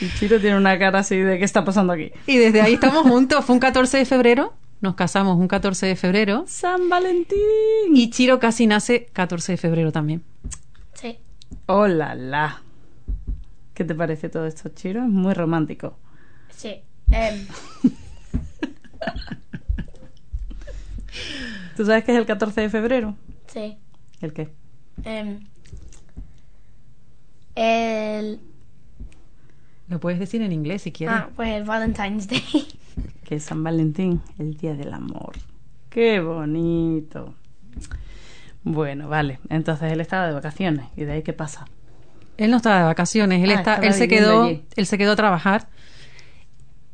[0.00, 2.10] y Chiro tiene una cara así de ¿qué está pasando aquí?
[2.26, 3.44] Y desde ahí estamos juntos.
[3.44, 4.52] Fue un 14 de febrero.
[4.80, 6.44] Nos casamos un 14 de febrero.
[6.48, 7.38] ¡San Valentín!
[7.94, 10.24] Y Chiro casi nace 14 de febrero también.
[10.94, 11.18] Sí.
[11.66, 12.62] ¡Hola, la!
[13.74, 15.02] ¿Qué te parece todo esto, Chiro?
[15.02, 15.96] Es muy romántico.
[16.56, 16.80] Sí.
[17.12, 17.46] Em,
[21.76, 23.14] ¿Tú sabes qué es el 14 de febrero?
[23.46, 23.78] sí.
[24.20, 24.48] ¿El qué?
[25.04, 25.40] Em,
[27.54, 28.40] el,
[29.88, 31.16] Lo puedes decir en inglés si quieres.
[31.18, 32.42] ah, pues el Valentine's Day.
[33.24, 35.32] Que es San Valentín, el Día del Amor.
[35.88, 37.34] ¡Qué bonito!
[38.64, 39.38] Bueno, vale.
[39.48, 40.86] Entonces él estaba de vacaciones.
[40.96, 41.64] ¿Y de ahí qué pasa?
[42.36, 44.64] Él no estaba de vacaciones, él Ah, está, él se quedó, allí.
[44.76, 45.68] él se quedó a trabajar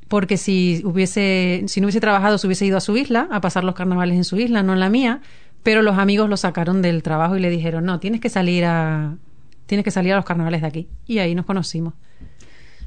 [0.08, 3.64] porque si hubiese, si no hubiese trabajado, se hubiese ido a su isla a pasar
[3.64, 5.22] los carnavales en su isla, no en la mía.
[5.66, 9.16] Pero los amigos lo sacaron del trabajo y le dijeron, no, tienes que salir a,
[9.66, 10.88] tienes que salir a los carnavales de aquí.
[11.08, 11.92] Y ahí nos conocimos.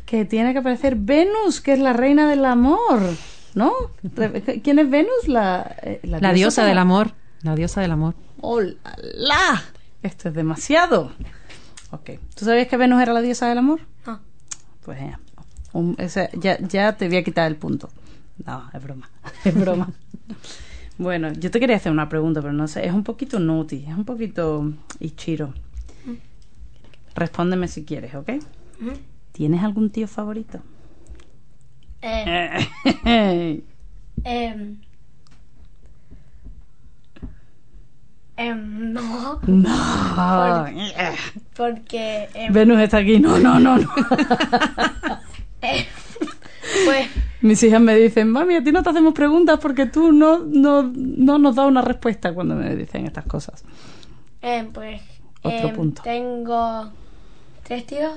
[0.05, 3.01] Que tiene que aparecer Venus, que es la reina del amor.
[3.53, 3.73] ¿No?
[4.63, 5.27] ¿Quién es Venus?
[5.27, 7.11] La, eh, La diosa del amor,
[7.41, 8.15] la diosa del amor.
[8.39, 9.61] ¡Hola!
[10.01, 11.11] Esto es demasiado.
[11.91, 12.11] Ok.
[12.33, 13.81] ¿Tú sabías que Venus era la diosa del amor?
[14.07, 14.21] No.
[14.85, 15.19] Pues ya.
[15.73, 17.89] Un- ese- ya, ya te voy a quitar el punto.
[18.45, 19.09] No, es broma.
[19.43, 19.89] Es broma.
[20.99, 22.85] Bueno, yo te quería hacer una pregunta, pero no sé.
[22.85, 25.53] Es un poquito nutty, es un poquito ichiro.
[27.15, 28.31] Respóndeme si quieres, ¿ok?
[29.31, 30.59] ¿Tienes algún tío favorito?
[32.01, 32.67] Em,
[34.25, 34.77] em,
[38.35, 40.65] em, no, no.
[41.55, 43.19] porque em, Venus está aquí.
[43.19, 43.89] No, no, no, no.
[45.61, 45.85] em,
[46.85, 47.07] pues
[47.41, 50.83] Mis hijas me dicen, mami, a ti no te hacemos preguntas porque tú no, no,
[50.93, 53.63] no nos das una respuesta cuando me dicen estas cosas.
[54.41, 55.01] em, pues
[55.41, 56.01] Otro em, punto.
[56.03, 56.91] tengo
[57.63, 58.13] tres tíos.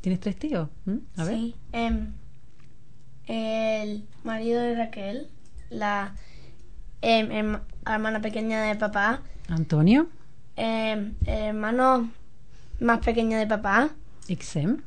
[0.00, 0.68] ¿Tienes tres tíos?
[0.86, 0.96] ¿Mm?
[1.16, 1.34] A ver.
[1.36, 1.54] Sí.
[1.72, 2.12] em,
[3.26, 5.28] el marido de Raquel,
[5.70, 6.14] la
[7.00, 10.08] em, herma- hermana pequeña de papá, Antonio.
[10.56, 12.10] em, el hermano
[12.80, 13.90] más pequeño de papá.
[14.28, 14.82] Ixem.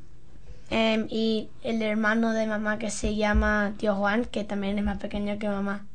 [0.76, 4.98] Em, y el hermano de mamá que se llama tío Juan, que también es más
[4.98, 5.86] pequeño que mamá.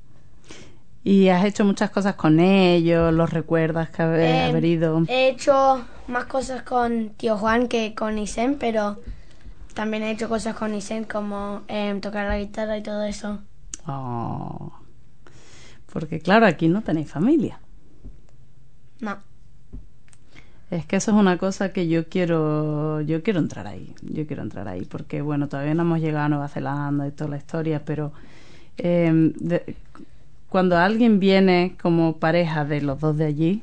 [1.05, 5.03] Y has hecho muchas cosas con ellos, los recuerdas que haber, Em, haber ido.
[5.09, 8.99] He hecho más cosas con tío Juan que con Isen, pero
[9.75, 13.39] también he hecho cosas con Isen como em, tocar la guitarra y todo eso.
[13.87, 14.73] Oh.
[15.93, 17.61] Porque claro, aquí no tenéis familia.
[19.01, 19.19] No.
[20.71, 24.43] Es que eso es una cosa que yo quiero, yo quiero entrar ahí, yo quiero
[24.43, 27.85] entrar ahí, porque bueno, todavía no hemos llegado a Nueva Zelanda y toda la historia,
[27.85, 28.13] pero
[29.39, 29.77] de-
[30.49, 33.63] cuando alguien viene como pareja de los dos de allí,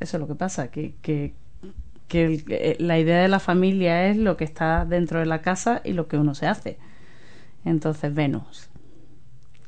[0.00, 1.34] eso es lo que pasa, que, que,
[2.08, 5.82] que eh, la idea de la familia es lo que está dentro de la casa
[5.84, 6.78] y lo que uno se hace.
[7.64, 8.70] Entonces, Venus,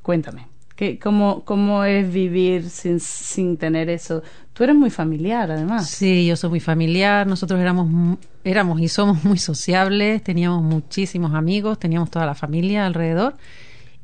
[0.03, 4.23] cuéntame, ¿qué, cómo, ¿cómo es vivir sin, sin tener eso?
[4.53, 5.89] Tú eres muy familiar, además.
[5.89, 7.27] Sí, yo soy muy familiar.
[7.27, 10.23] Nosotros éramos, éramos y somos muy sociables.
[10.23, 13.35] Teníamos muchísimos amigos, teníamos toda la familia alrededor.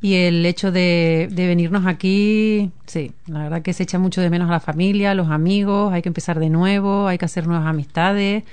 [0.02, 4.30] Y el hecho de, de venirnos aquí, sí, la verdad que se echa mucho de
[4.30, 5.92] menos a la familia, a los amigos.
[5.92, 8.44] Hay que empezar de nuevo, hay que hacer nuevas amistades.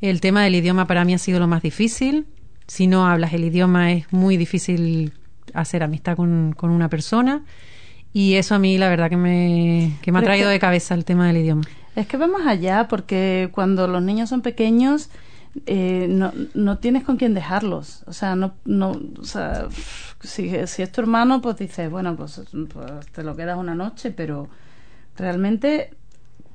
[0.00, 2.26] El tema del idioma para mí ha sido lo más difícil.
[2.66, 5.12] Si no hablas el idioma es muy difícil
[5.54, 7.42] hacer amistad con, con una persona.
[8.12, 10.94] Y eso a mí la verdad que me, que me ha traído que- de cabeza
[10.94, 11.62] el tema del idioma.
[11.96, 15.10] Es que vamos allá porque cuando los niños son pequeños
[15.66, 18.02] eh, no, no tienes con quién dejarlos.
[18.06, 19.66] O sea, no, no, o sea,
[20.20, 22.40] si, si es tu hermano, pues dices, bueno, pues,
[22.72, 24.48] pues te lo quedas una noche, pero
[25.16, 25.90] realmente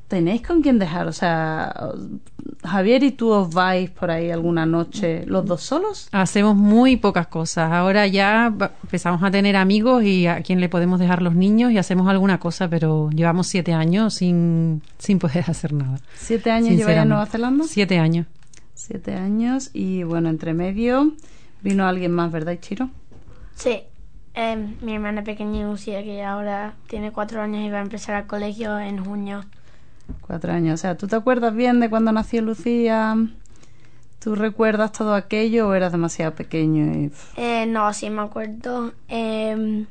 [0.07, 1.07] tenéis con quién dejar.
[1.07, 1.91] O sea,
[2.63, 6.09] Javier y tú os vais por ahí alguna noche, los dos solos.
[6.11, 7.71] Hacemos muy pocas cosas.
[7.71, 8.47] Ahora ya
[8.83, 12.39] empezamos a tener amigos y a quien le podemos dejar los niños y hacemos alguna
[12.39, 15.99] cosa, pero llevamos siete años sin, sin poder hacer nada.
[16.15, 17.09] ¿Siete años lleváis en.
[17.09, 17.65] Nueva Zelanda?
[17.67, 18.27] Siete años.
[18.73, 21.13] Siete años y bueno, entre medio
[21.61, 22.89] vino alguien más, ¿verdad, Chiro?
[23.55, 23.81] Sí.
[24.35, 28.27] Em, mi hermana pequeña Lucía, que ahora tiene cuatro años y va a empezar al
[28.27, 29.43] colegio en junio.
[30.21, 30.75] Cuatro años.
[30.75, 33.15] O sea, ¿tú te acuerdas bien de cuando nació Lucía?
[34.19, 36.93] ¿Tú recuerdas todo aquello o eras demasiado pequeño?
[36.97, 37.11] Y...
[37.37, 38.93] Eh, no, sí me acuerdo.
[39.07, 39.85] Em,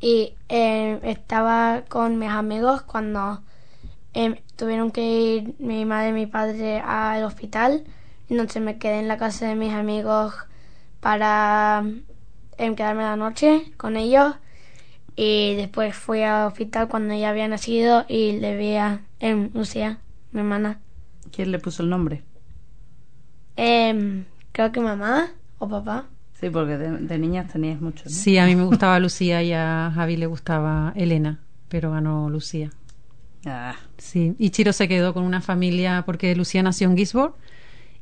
[0.00, 3.42] y em, estaba con mis amigos cuando
[4.14, 7.84] em, tuvieron que ir mi madre y mi padre al hospital.
[8.28, 10.34] Entonces me quedé en la casa de mis amigos
[11.00, 11.84] para
[12.56, 14.34] quedarme la noche con ellos.
[15.16, 18.76] Y después fui al hospital cuando ella había nacido y le vi
[19.20, 19.98] em, Lucía,
[20.32, 20.80] mi hermana.
[21.32, 22.22] ¿Quién le puso el nombre?
[23.56, 26.06] Em, creo que mamá o papá.
[26.40, 28.04] Sí, porque de, de niñas tenías mucho.
[28.04, 28.10] ¿no?
[28.10, 32.70] Sí, a mí me gustaba Lucía y a Javi le gustaba Elena, pero ganó Lucía.
[33.44, 37.34] Ah, Sí, y Chiro se quedó con una familia, porque Lucía nació en Gisborne,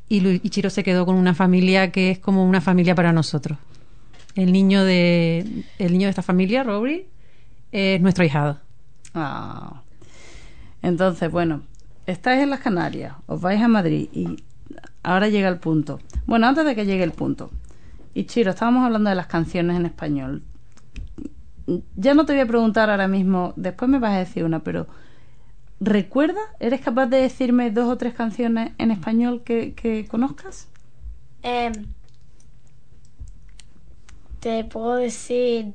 [0.09, 3.13] y, Lu- y Chiro se quedó con una familia que es como una familia para
[3.13, 3.59] nosotros.
[4.35, 7.07] El niño de, el niño de esta familia, Rory,
[7.73, 8.61] es nuestro hijado.
[9.15, 9.83] ah.
[10.87, 11.63] Entonces, bueno,
[12.07, 14.37] estáis en las Canarias, os vais a Madrid y
[15.03, 15.99] ahora llega el punto.
[16.27, 17.51] Bueno, antes de que llegue el punto.
[18.15, 20.45] Y Chiro, estábamos hablando de las canciones en español.
[21.97, 24.87] Ya no te voy a preguntar ahora mismo, después me vas a decir una, pero
[25.81, 26.45] ¿recuerdas?
[26.61, 30.69] ¿Eres capaz de decirme dos o tres canciones en español que, conozcas?
[31.43, 31.73] Em,
[34.39, 35.73] te puedo decir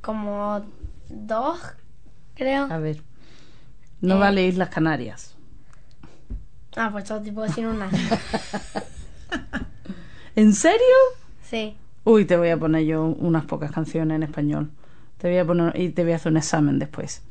[0.00, 0.62] como
[1.10, 1.60] dos,
[2.34, 2.64] creo.
[2.70, 3.02] A ver.
[4.00, 4.18] No Eh.
[4.18, 5.34] vale Islas Canarias.
[6.76, 7.88] Ah, pues solo te puedo decir una.
[10.36, 10.78] ¿En serio?
[11.42, 11.76] Sí.
[12.04, 14.70] Uy, te voy a poner yo unas pocas canciones en español.
[15.18, 17.22] Te voy a poner y te voy a hacer un examen después.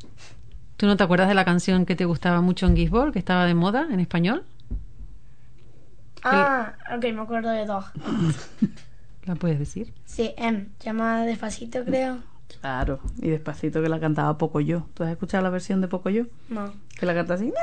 [0.77, 3.45] ¿Tú no te acuerdas de la canción que te gustaba mucho en Gisborne, que estaba
[3.45, 4.43] de moda en español?
[6.23, 7.85] Ah, ok, me acuerdo de dos.
[9.25, 9.91] ¿La puedes decir?
[10.05, 12.19] Sí, em, llama Despacito, creo.
[12.59, 14.85] Claro, y despacito que la cantaba Poco Yo.
[14.93, 16.25] ¿Tú has escuchado la versión de Poco Yo?
[16.49, 16.73] No.
[16.99, 17.51] Que la canta así.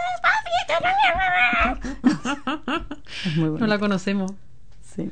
[3.24, 4.32] Es muy No la conocemos.
[4.82, 5.10] Sí.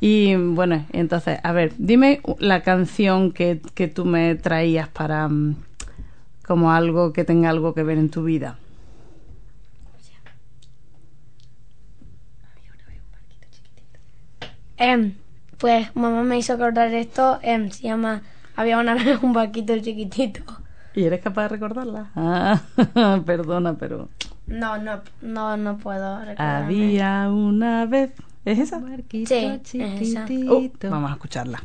[0.00, 5.56] Y bueno, entonces, a ver, dime la canción que, que tú me traías para mm,
[6.46, 8.58] como algo que tenga algo que ver en tu vida.
[14.76, 15.14] Em,
[15.58, 17.40] pues mamá me hizo acordar esto.
[17.42, 18.22] Em, se llama
[18.58, 20.40] Había una vez un vaquito chiquitito.
[20.92, 22.10] ¿Y eres capaz de recordarla?
[22.16, 24.08] Ah, perdona, pero...
[24.48, 26.64] No, no, no, no puedo recordar.
[26.64, 28.10] Había una vez...
[28.44, 28.80] ¿Es esa?
[28.80, 30.26] Barquito Sí, es esa.
[30.48, 31.62] Oh, vamos a escucharla.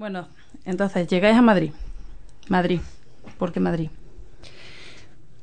[0.00, 0.28] Bueno,
[0.64, 1.72] entonces llegáis a Madrid.
[2.48, 2.80] Madrid.
[3.36, 3.90] ¿Por qué Madrid?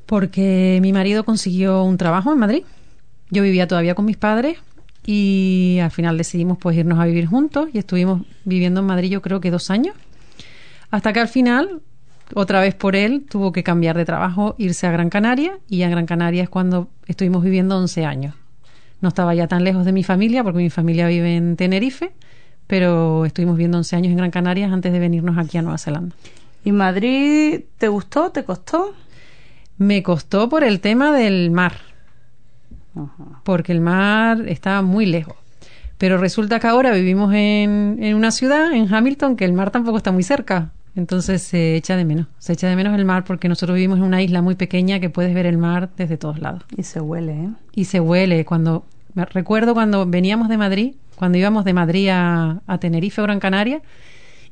[0.08, 2.64] Porque mi marido consiguió un trabajo en Madrid.
[3.30, 4.58] Yo vivía todavía con mis padres
[5.06, 9.22] y al final decidimos pues irnos a vivir juntos y estuvimos viviendo en Madrid yo
[9.22, 9.96] creo que dos años.
[10.90, 11.84] Hasta que al final,
[12.34, 15.90] otra vez por él, tuvo que cambiar de trabajo, irse a Gran Canaria y a
[15.90, 18.34] Gran Canaria es cuando estuvimos viviendo 11 años.
[19.02, 22.14] No estaba ya tan lejos de mi familia porque mi familia vive en Tenerife,
[22.68, 26.16] pero estuvimos viviendo 11 años en Gran Canaria antes de venirnos aquí a Nueva Zelanda.
[26.64, 28.30] ¿Y Madrid te gustó?
[28.32, 28.94] ¿Te costó?
[29.78, 31.74] Me costó por el tema del mar,
[32.96, 33.42] Ajá.
[33.44, 35.36] porque el mar estaba muy lejos.
[35.98, 39.98] Pero resulta que ahora vivimos en, en una ciudad, en Hamilton, que el mar tampoco
[39.98, 40.72] está muy cerca.
[40.96, 42.28] Entonces se echa de menos.
[42.40, 45.10] Se echa de menos el mar porque nosotros vivimos en una isla muy pequeña que
[45.12, 46.64] puedes ver el mar desde todos lados.
[46.76, 47.50] Y se huele, ¿eh?
[47.74, 48.46] Y se huele.
[48.46, 53.40] Cuando me recuerdo cuando veníamos de Madrid, cuando íbamos de Madrid a, Tenerife o Gran
[53.40, 53.82] Canaria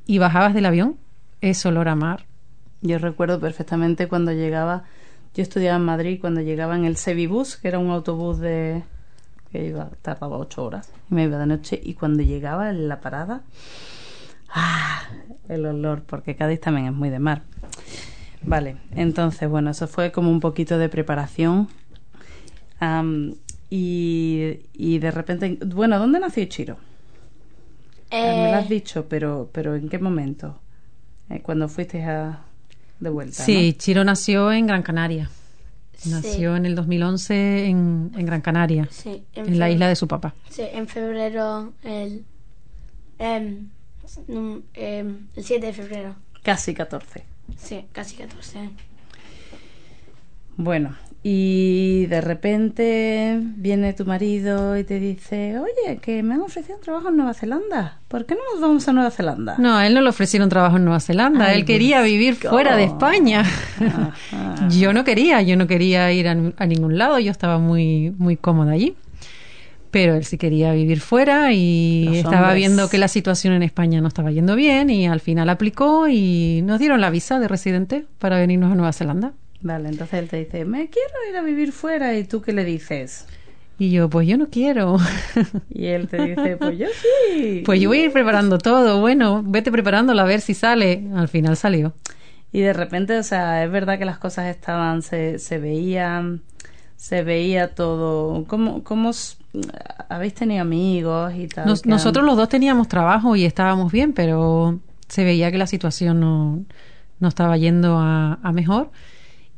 [0.07, 0.97] y bajabas del avión,
[1.39, 2.25] es olor a mar.
[2.81, 4.83] Yo recuerdo perfectamente cuando llegaba,
[5.35, 8.83] yo estudiaba en Madrid, cuando llegaba en el Sevibus, que era un autobús de
[9.51, 12.99] que iba, tardaba ocho horas, y me iba de noche, y cuando llegaba en la
[12.99, 13.43] parada,
[14.49, 15.03] ¡ah!
[15.47, 17.43] el olor, porque Cádiz también es muy de mar.
[18.41, 21.67] Vale, entonces, bueno, eso fue como un poquito de preparación.
[23.75, 26.77] Y, y de repente, bueno, ¿dónde nació Chiro?
[28.11, 30.59] Eh, me lo has Eh, dicho, pero, pero ¿en qué momento?
[31.29, 32.39] Eh, cuando fuiste a,
[32.99, 33.43] de vuelta.
[33.43, 35.29] Sí, Chiro nació en Gran Canaria.
[35.97, 36.09] Sí.
[36.09, 40.33] Nació en el 2011 en, en Gran Canaria, Sí, en la isla de su papá.
[40.49, 42.23] Sí, en febrero, el,
[43.17, 43.69] em,
[44.73, 46.09] em, el 7 de febrero.
[46.09, 46.15] ¿no?
[46.43, 47.23] Casi 14.
[47.57, 48.69] Sí, casi 14.
[50.57, 50.95] Bueno,
[51.27, 56.83] y de repente viene tu marido y te dice, oye, que me han ofrecido un
[56.83, 57.97] trabajo en Nueva Zelanda.
[58.07, 59.55] ¿Por qué no nos vamos a Nueva Zelanda?
[59.57, 61.47] No, a él no le ofrecieron trabajo en Nueva Zelanda.
[61.47, 63.39] Ay, él quería vivir fuera de España.
[63.41, 64.13] Ajá.
[64.69, 67.17] yo no quería, yo no quería ir a, a ningún lado.
[67.17, 68.95] Yo estaba muy, muy cómoda allí.
[69.89, 72.55] Pero él sí quería vivir fuera y Los estaba hombres.
[72.57, 76.61] viendo que la situación en España no estaba yendo bien y al final aplicó y
[76.63, 79.33] nos dieron la visa de residente para venirnos a Nueva Zelanda.
[79.65, 82.15] Vale, entonces él te dice, me quiero ir a vivir fuera.
[82.15, 83.25] ¿Y tú qué le dices?
[83.79, 84.97] Y yo, pues yo no quiero.
[85.69, 86.85] Y él te dice, pues yo
[87.33, 87.63] sí.
[87.65, 89.01] pues yo voy a ir preparando todo.
[89.01, 91.07] Bueno, vete preparándolo a ver si sale.
[91.15, 91.93] Al final salió.
[92.51, 96.43] Y de repente, o sea, es verdad que las cosas estaban, se, se veían,
[96.95, 98.45] se veía todo.
[98.45, 99.11] ¿Cómo, cómo
[100.09, 101.65] habéis tenido amigos y tal?
[101.65, 106.19] Nos- nosotros los dos teníamos trabajo y estábamos bien, pero se veía que la situación
[106.19, 106.63] no,
[107.19, 108.91] no estaba yendo a, a mejor.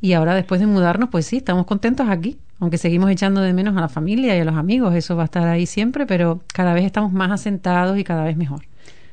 [0.00, 3.76] Y ahora después de mudarnos, pues sí, estamos contentos aquí, aunque seguimos echando de menos
[3.76, 6.74] a la familia y a los amigos, eso va a estar ahí siempre, pero cada
[6.74, 8.62] vez estamos más asentados y cada vez mejor.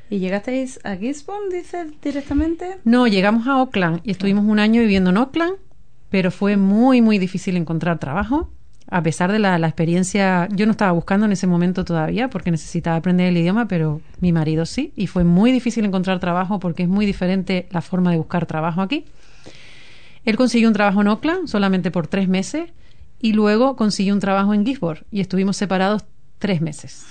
[0.08, 2.78] ¿Y llegasteis a Gisborne, dices directamente?
[2.84, 5.54] No, llegamos a Auckland y estuvimos un año viviendo en Auckland,
[6.10, 8.50] pero fue muy, muy difícil encontrar trabajo.
[8.88, 12.52] A pesar de la, la experiencia, yo no estaba buscando en ese momento todavía porque
[12.52, 16.84] necesitaba aprender el idioma, pero mi marido sí, y fue muy difícil encontrar trabajo porque
[16.84, 19.04] es muy diferente la forma de buscar trabajo aquí.
[20.26, 22.70] Él consiguió un trabajo en Auckland solamente por tres meses
[23.20, 26.04] y luego consiguió un trabajo en Gisborne y estuvimos separados
[26.38, 27.06] tres meses.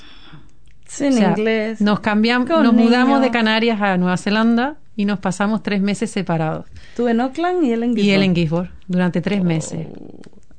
[0.85, 1.81] Sin O sea, inglés.
[1.81, 3.31] Nos cambiamos, nos mudamos de.
[3.31, 6.65] Canarias a Nueva Zelanda y nos pasamos tres meses separados.
[6.95, 8.07] Tú en Auckland y él en Gisborne.
[8.07, 9.87] Y él en Gisborne durante tres meses.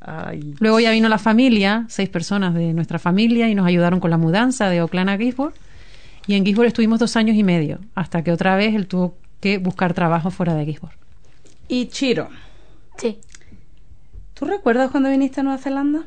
[0.00, 0.54] Ay.
[0.58, 4.18] Luego ya vino la familia, seis personas de nuestra familia, y nos ayudaron con la
[4.18, 5.54] mudanza de Auckland a Gisborne.
[6.26, 9.58] Y en Gisborne estuvimos dos años y medio, hasta que otra vez él tuvo que
[9.58, 10.96] buscar trabajo fuera de Gisborne.
[11.68, 12.28] Y Chiro,
[12.98, 13.20] Sí.
[14.34, 16.04] ¿tú recuerdas cuando viniste a Nueva Zelanda?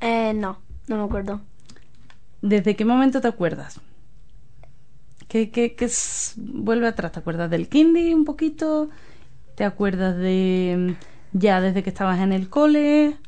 [0.00, 1.40] Eh, no, no me acuerdo.
[2.42, 3.80] ¿Desde qué momento te acuerdas?
[5.28, 7.12] ¿Qué, qué, qué es- vuelve atrás?
[7.12, 8.90] ¿Te acuerdas del kindy un poquito?
[9.56, 10.96] ¿Te acuerdas de
[11.34, 13.18] mm, ya desde que estabas en el cole?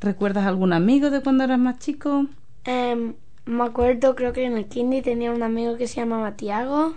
[0.00, 2.26] ¿Recuerdas algún amigo de cuando eras más chico?
[2.64, 3.14] Em,
[3.46, 6.96] me acuerdo, creo que en el Kindy tenía un amigo que se llamaba Tiago.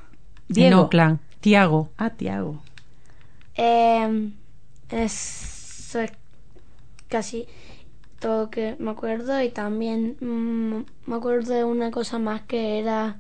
[0.56, 1.90] En Auckland, Tiago.
[1.98, 2.62] Ah, Tiago.
[3.56, 4.39] Eso
[4.92, 5.98] es
[7.08, 7.48] casi
[8.20, 12.80] todo lo que me acuerdo y también mm, me acuerdo de una cosa más que
[12.80, 13.18] era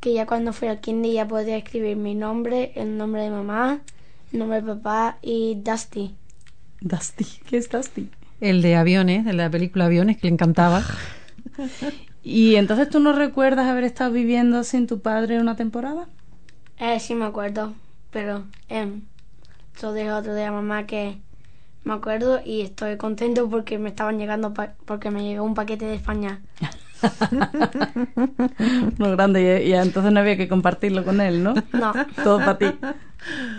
[0.00, 3.80] que ya cuando fui al Kindy ya podía escribir mi nombre, el nombre de mamá,
[4.32, 6.16] el nombre de papá y Dusty.
[6.80, 7.24] Dusty.
[7.48, 8.10] ¿Qué es Dusty?
[8.40, 10.82] El de aviones, de la película Aviones, que le encantaba.
[12.24, 16.08] ¿Y entonces tú no recuerdas haber estado viviendo sin tu padre una temporada?
[16.78, 17.72] Eh, sí me acuerdo,
[18.10, 19.02] pero em,
[19.76, 21.18] eso dijo otro día mamá que
[21.84, 25.84] me acuerdo y estoy contento porque me estaban llegando pa- porque me llegó un paquete
[25.86, 26.40] de España.
[28.98, 31.54] no grande, y, y entonces no había que compartirlo con él, ¿no?
[31.72, 31.92] No,
[32.22, 32.66] Todo para ti.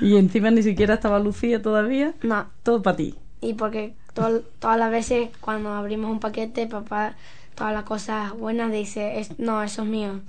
[0.02, 2.14] Y encima ni siquiera estaba Lucía todavía.
[2.24, 2.46] no.
[2.64, 3.16] Todo para ti.
[3.42, 7.16] Y porque todas las veces cuando abrimos un paquete, papá,
[7.56, 10.22] todas las cosas buenas dice, "Es- no, eso es mío.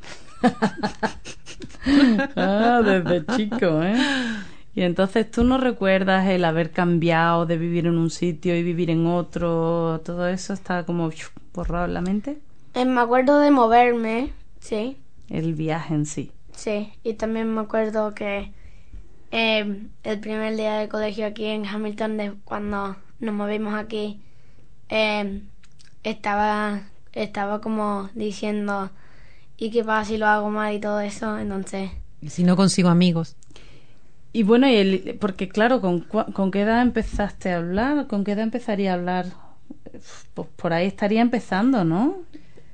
[2.37, 3.95] Ah, desde chico, ¿eh?
[4.75, 8.91] Y entonces tú no recuerdas el haber cambiado de vivir en un sitio y vivir
[8.91, 11.11] en otro, todo eso está como
[11.53, 12.39] borrado en la mente.
[12.75, 14.97] Eh, me acuerdo de moverme, sí,
[15.31, 16.33] El viaje en sí.
[16.53, 16.93] sí.
[17.05, 18.53] Y también me acuerdo que
[19.31, 24.21] eh, el primer día de colegio aquí en Hamilton, de cuando nos movimos aquí,
[24.89, 25.41] eh,
[26.03, 28.91] estaba, estaba como diciendo,
[29.57, 31.39] ¿y qué pasa si lo hago mal y todo eso?
[31.39, 33.37] Entonces, Y si no consigo amigos.
[34.35, 38.07] Y bueno, y el- porque claro, ¿con, ¿con qué edad empezaste a hablar?
[38.09, 39.27] ¿Con qué edad empezaría a hablar?
[40.35, 42.17] Pues por ahí estaría empezando, ¿no?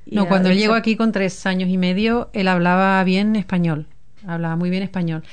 [0.05, 3.85] Y No, cuando él llegó aquí con tres años y medio, él hablaba bien español,
[4.25, 5.23] hablaba muy bien español.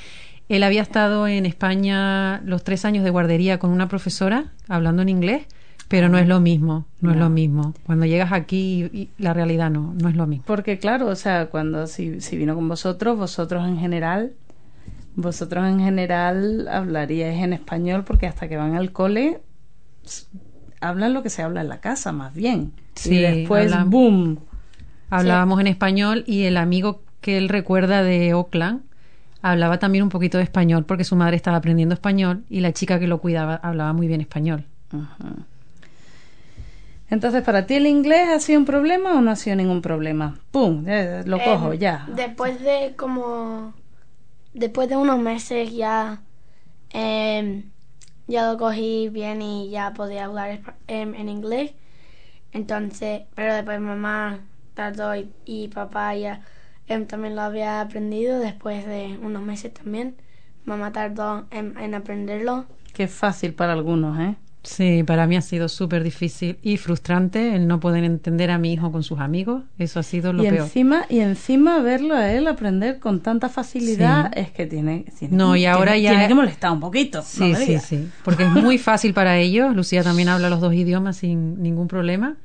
[0.49, 5.09] Él había estado en España los tres años de guardería con una profesora hablando en
[5.09, 5.43] inglés,
[5.87, 7.73] pero no es lo mismo, no, es lo mismo.
[7.87, 10.43] Cuando llegas aquí, y la realidad no, no es lo mismo.
[10.45, 14.33] Porque claro, o sea, cuando si, si vino con vosotros, vosotros en general,
[15.15, 19.41] vosotros en general hablaríais en español porque hasta que van al cole
[20.81, 22.73] hablan lo que se habla en la casa, más bien.
[22.95, 24.39] Sí, y después, boom.
[25.09, 28.81] Hablábamos en español y el amigo que él recuerda de Oakland
[29.41, 32.99] hablaba también un poquito de español porque su madre estaba aprendiendo español y la chica
[32.99, 34.65] que lo cuidaba hablaba muy bien español.
[34.91, 35.35] Ajá.
[37.09, 40.37] Entonces, ¿para ti el inglés ha sido un problema o no ha sido ningún problema?
[40.51, 40.83] ¡Pum!
[40.87, 42.07] eh, lo cojo, Em, ya.
[42.15, 43.73] Después de como.
[44.59, 46.21] Después de unos meses ya.
[46.91, 47.71] em,
[48.27, 51.73] ya lo cogí bien y ya podía hablar em, en inglés.
[52.51, 54.39] Entonces, pero después mamá
[54.75, 55.13] tardó
[55.45, 56.41] y, papá ya
[56.87, 60.17] em, también lo había aprendido después de unos meses también.
[60.65, 62.65] Mamá tardó en, en aprenderlo.
[62.97, 64.35] Es fácil para algunos, ¿eh?
[64.61, 68.73] Sí, para mí ha sido súper difícil y frustrante el no poder entender a mi
[68.73, 69.63] hijo con sus amigos.
[69.77, 70.63] Eso ha sido lo y peor.
[70.63, 74.39] encima y encima verlo a él aprender con tanta facilidad Sí.
[74.41, 77.55] es que tiene, tiene No, y tiene- ahora ya- tiene que molestar un poquito Sí,
[77.55, 77.83] sí, digas.
[77.85, 78.09] sí.
[78.25, 79.73] Porque es muy fácil para ellos.
[79.73, 82.35] Lucía también habla los dos idiomas sin ningún problema.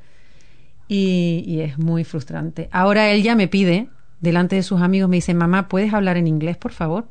[0.86, 2.68] Y, y es muy frustrante.
[2.70, 3.88] Ahora él ya me pide,
[4.20, 7.08] delante de sus amigos, me dice, mamá, ¿puedes hablar en inglés, por favor?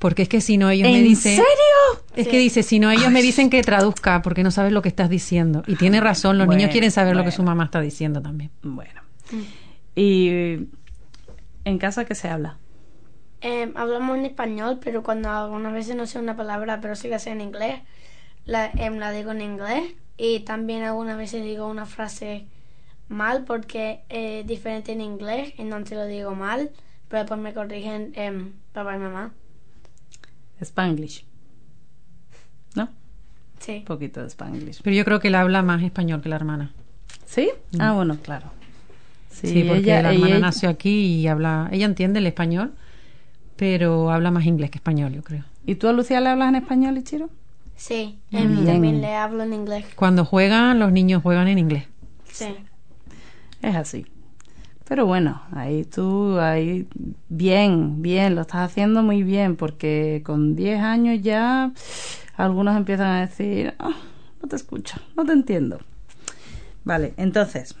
[0.00, 1.36] Porque es que si no ellos me ¿En dicen...
[1.36, 2.04] serio?
[2.16, 4.88] Es que dice, si no ellos me dicen que traduzca porque no sabes lo que
[4.88, 5.62] estás diciendo.
[5.68, 8.50] Y tiene razón, los Bueno, niños quieren saber lo que su mamá está diciendo también.
[8.62, 9.00] bueno
[9.94, 10.68] y
[11.64, 12.58] en casa qué se habla
[13.42, 17.18] Em, hablamos en español, pero cuando algunas veces no sé una palabra, pero sí que
[17.18, 17.80] sé en inglés,
[18.44, 19.94] la, em, la digo en inglés.
[20.18, 22.46] Y también algunas veces digo una frase
[23.08, 26.70] mal porque es diferente en inglés, entonces lo digo mal,
[27.08, 29.32] pero después me corrigen em, papá y mamá.
[30.64, 31.24] Spanglish
[32.74, 32.88] no
[33.58, 33.78] Sí.
[33.78, 36.72] un poquito de Spanglish Pero yo creo que él habla más español que la hermana.
[37.26, 38.50] sí ah bueno claro
[39.30, 40.90] Sí, porque ella- la hermana ella- nació aquí
[41.20, 42.74] y habla, ella entiende el español,
[43.56, 45.44] pero habla más inglés que español, yo creo.
[45.66, 47.30] y tú a Lucía le hablas en español Ichiro
[47.76, 48.66] Sí, em, Bien.
[48.66, 49.86] también le hablo en inglés.
[49.96, 51.84] Cuando juegan, los niños juegan en inglés.
[52.30, 52.48] Sí.
[53.62, 54.04] es así
[54.90, 56.88] pero bueno ahí tú ahí
[57.28, 61.70] bien bien lo estás haciendo muy bien porque con 10 años ya
[62.36, 63.94] algunos empiezan a decir "Ah,
[64.42, 65.78] no te escucho no te entiendo
[66.82, 67.76] vale entonces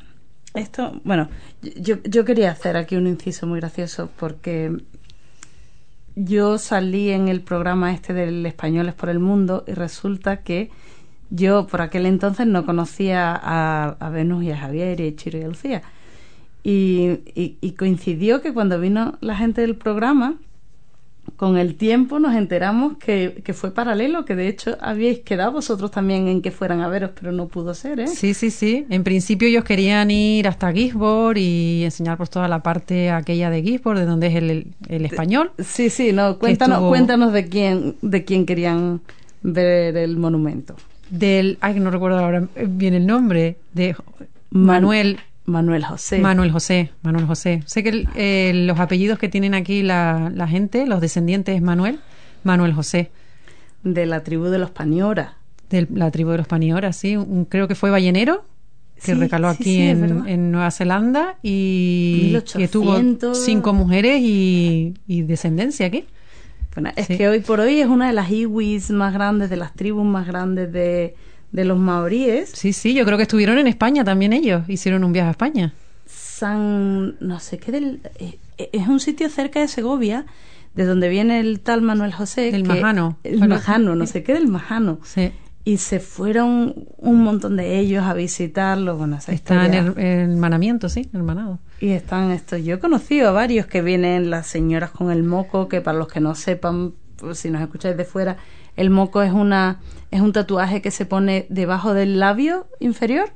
[0.54, 1.28] esto bueno
[1.60, 4.80] yo, yo quería hacer aquí un inciso muy gracioso porque
[6.14, 10.70] yo salí en el programa este del Españoles por el Mundo y resulta que
[11.30, 15.38] yo por aquel entonces no conocía a, a Venus y a Javier y a Chiro
[15.40, 15.82] y a Lucía.
[16.62, 20.34] Y, y- y coincidió que cuando vino la gente del programa,
[21.36, 25.90] con el tiempo nos enteramos que, que fue paralelo, que de hecho habíais quedado vosotros
[25.90, 28.08] también en que fueran a veros, pero no pudo ser, ¿eh?
[28.08, 28.84] Sí, sí, sí.
[28.90, 33.62] En principio ellos querían ir hasta Gisborne y enseñar pues toda la parte aquella de
[33.62, 35.52] Gisborne, de donde es el, el- español.
[35.58, 39.00] Sí, sí, no, cuéntanos, estuvo- cuéntanos de quién, de quién querían
[39.42, 40.76] ver el monumento.
[41.08, 43.94] Del, ay, no recuerdo ahora bien el nombre, de
[44.50, 45.18] Man- Manuel,
[45.50, 46.18] Manuel José.
[46.18, 47.62] Manuel José, Manuel José.
[47.66, 52.00] Sé que eh, los apellidos que tienen aquí la, la gente, los descendientes es Manuel,
[52.44, 53.10] Manuel José,
[53.84, 55.36] de la tribu de los Paniora.
[55.68, 57.16] de la tribu de los Panioras, sí.
[57.16, 58.44] Un- creo que fue ballenero,
[58.96, 62.58] que Sí, recaló aquí sí, en, Nueva Zelanda y 1800.
[62.58, 66.04] que tuvo cinco mujeres y, y descendencia aquí.
[66.74, 69.72] Bueno, es que hoy por hoy es una de las iwis más grandes, de las
[69.74, 71.14] tribus más grandes de,
[71.52, 72.50] de los maoríes.
[72.54, 75.72] Sí, sí, yo creo que estuvieron en España también ellos, hicieron un viaje a España.
[76.06, 78.38] San, no sé qué del, eh,
[78.72, 80.26] es un sitio cerca de Segovia,
[80.74, 82.50] de donde viene el tal Manuel José.
[82.50, 83.18] Que- Majano.
[83.24, 84.98] El Bueno, Majano, no sé qué del Majano.
[85.02, 85.32] Sí.
[85.64, 88.96] Y se fueron un montón de ellos a visitarlo.
[88.96, 91.58] Bueno, esa Está en el hermanamiento, sí, hermanado.
[91.80, 92.62] Y están estos.
[92.64, 96.08] Yo he conocido a varios que vienen las señoras con el moco, que para los
[96.08, 98.38] que no sepan, pues, si nos escucháis de fuera,
[98.76, 103.30] el moco es una es un tatuaje que se pone debajo del labio inferior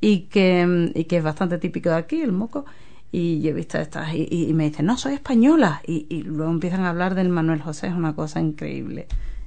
[0.00, 2.64] y que, y que es bastante típico de aquí, el moco.
[3.10, 5.82] Y yo he visto estas y, y me dicen, no, soy española.
[5.86, 9.06] Y, y luego empiezan a hablar del Manuel José, es una cosa increíble.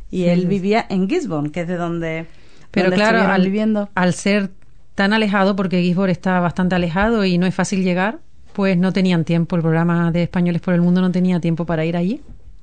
[0.10, 2.28] Y él vivía en Gisborne, que es de donde,
[2.72, 3.90] Pero donde claro, al, viviendo.
[3.96, 4.52] al ser
[4.96, 8.20] tan alejado, porque Gisborne está bastante alejado y no es fácil llegar,
[8.54, 9.56] pues no tenían tiempo.
[9.56, 12.22] El programa de Españoles por el Mundo no tenía tiempo para ir allí.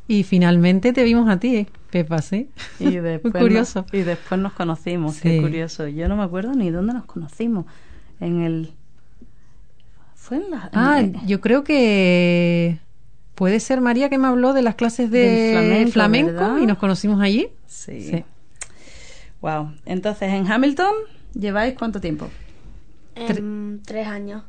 [0.09, 2.51] Y finalmente te vimos a ti, Pepa, ¿sí?
[2.78, 3.82] Y después, Muy curioso.
[3.82, 5.41] nos- y después nos conocimos, qué Sí.
[5.41, 5.86] curioso.
[5.89, 7.66] Yo no me acuerdo ni dónde nos conocimos.
[8.20, 8.72] En el.
[10.14, 10.70] Fue en la.
[10.74, 12.78] Ah, en- yo creo que
[13.34, 17.49] puede ser María que me habló de las clases de flamenco, y nos conocimos allí.
[17.66, 18.03] sí.
[18.03, 18.24] Sí.
[19.41, 19.72] Wow.
[19.86, 20.93] Entonces, en Hamilton,
[21.32, 22.28] ¿lleváis cuánto tiempo?
[23.14, 24.43] Em, tres años.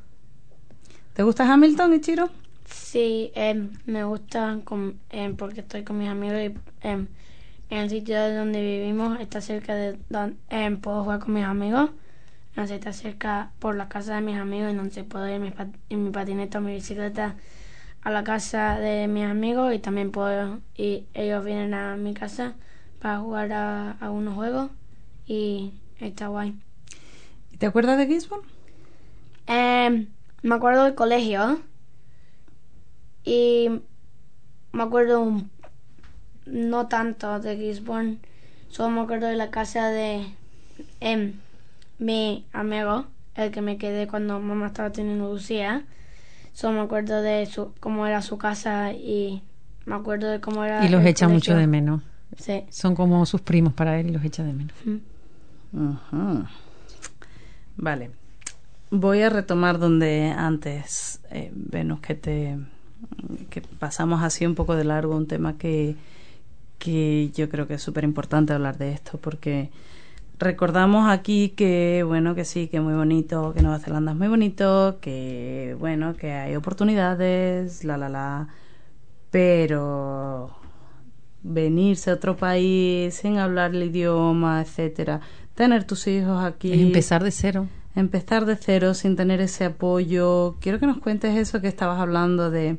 [1.13, 2.29] ¿Te gusta Hamilton, Ichiro?
[2.65, 7.07] Sí, em, me gusta con- em, porque estoy con mis amigos y em,
[7.69, 11.91] en el sitio de donde vivimos está cerca de donde puedo jugar con mis amigos.
[12.49, 15.75] Entonces está cerca por la casa de mis amigos, entonces puedo ir en mi, pat-
[15.89, 17.35] en mi patineta o mi bicicleta
[18.01, 22.55] a la casa de mis amigos y también puedo y ellos vienen a mi casa
[22.99, 24.71] para jugar a, a unos juegos
[25.27, 26.55] y está guay.
[27.51, 28.47] ¿Y ¿Te acuerdas de Gisborne?
[29.47, 30.07] Em,
[30.43, 31.61] me acuerdo del colegio
[33.23, 33.69] y
[34.71, 35.51] me acuerdo un-
[36.51, 38.17] no tanto de Gisborne,
[38.69, 40.25] solo me acuerdo de la casa de
[40.99, 41.33] em,
[41.97, 45.85] mi amigo, el que me quedé cuando mamá estaba teniendo Lucía.
[46.53, 49.41] Solo me acuerdo de su, cómo era su casa y
[49.85, 50.85] me acuerdo de cómo era.
[50.85, 52.01] Y los echa mucho de menos.
[52.37, 52.63] Sí.
[52.69, 54.75] Son como sus primos para él y los echa de menos.
[57.77, 58.11] Vale.
[58.91, 62.57] Voy a retomar donde antes, eh, Venus, que te
[63.49, 65.95] que pasamos así un poco de largo, un tema que,
[66.79, 69.71] que yo creo que es súper importante hablar de esto, porque
[70.39, 74.99] recordamos aquí que, bueno, que sí, que muy bonito, que Nueva Zelanda es muy bonito,
[75.01, 78.47] que, bueno, que hay oportunidades, la, la, la,
[79.31, 80.55] pero
[81.43, 85.21] venirse a otro país sin hablar el idioma, etcétera,
[85.55, 87.67] tener tus hijos aquí, Es empezar de cero.
[87.95, 90.57] empezar de cero sin tener ese apoyo.
[90.61, 92.77] Quiero que nos cuentes eso que estabas hablando de,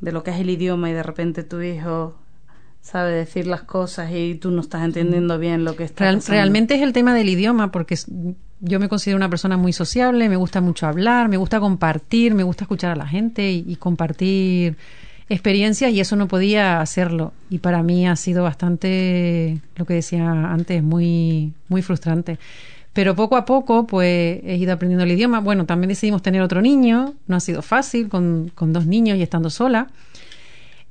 [0.00, 2.16] de lo que es el idioma y de repente tu hijo
[2.80, 6.32] sabe decir las cosas y tú no estás entendiendo bien lo que está Real- pasando.
[6.32, 7.96] realmente es el tema del idioma, porque
[8.60, 12.42] yo me considero una persona muy sociable, me gusta mucho hablar, me gusta compartir, me
[12.44, 14.76] gusta escuchar a la gente y, y compartir
[15.28, 17.32] experiencias y eso no podía hacerlo.
[17.50, 22.38] Y para mí ha sido bastante, lo que decía antes, muy, muy frustrante.
[22.94, 25.40] Pero poco a poco, pues he ido aprendiendo el idioma.
[25.40, 29.22] Bueno, también decidimos tener otro niño, no ha sido fácil con, con dos niños y
[29.22, 29.88] estando sola.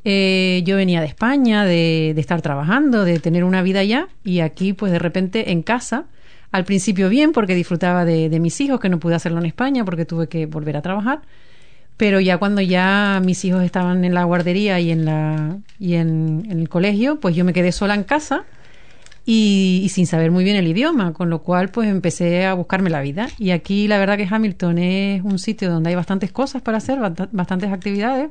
[0.06, 4.40] Eh, yo venía de España, de, de estar trabajando, de tener una vida allá, y
[4.40, 6.06] aquí, pues de repente en casa,
[6.52, 10.06] al principio bien, porque disfrutaba de, mis hijos, que no pude hacerlo en España porque
[10.06, 11.22] tuve que volver a trabajar,
[11.98, 16.48] pero ya cuando ya mis hijos estaban en la guardería y en, la, y en,
[16.50, 18.46] el colegio, pues yo me quedé sola en casa
[19.26, 22.90] y, y sin saber muy bien el idioma, con lo cual pues empecé a buscarme
[22.90, 23.28] la vida.
[23.40, 27.00] Y aquí la verdad que Hamilton es un sitio donde hay bastantes cosas para hacer,
[27.00, 28.30] bast- bastantes actividades.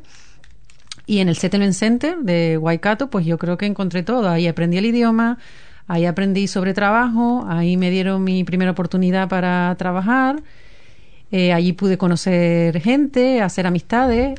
[1.07, 4.29] Y en el Settlement Center de Waikato, pues yo creo que encontré todo.
[4.29, 5.39] Ahí aprendí el idioma,
[5.87, 10.43] ahí aprendí sobre trabajo, ahí me dieron mi primera oportunidad para trabajar.
[11.31, 14.39] Eh, allí pude conocer gente, hacer amistades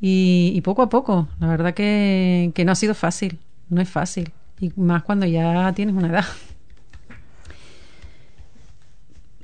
[0.00, 1.28] y, y poco a poco.
[1.38, 3.38] La verdad que, que no ha sido fácil,
[3.68, 4.32] no es fácil.
[4.58, 6.24] Y más cuando ya tienes una edad.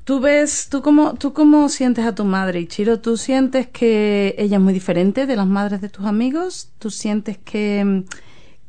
[0.06, 3.00] Tú ves, tú cómo, tú cómo sientes a tu madre, Ichiro.
[3.00, 6.70] ¿Tú sientes que ella es muy diferente de las madres de tus amigos?
[6.78, 8.04] ¿Tú sientes que,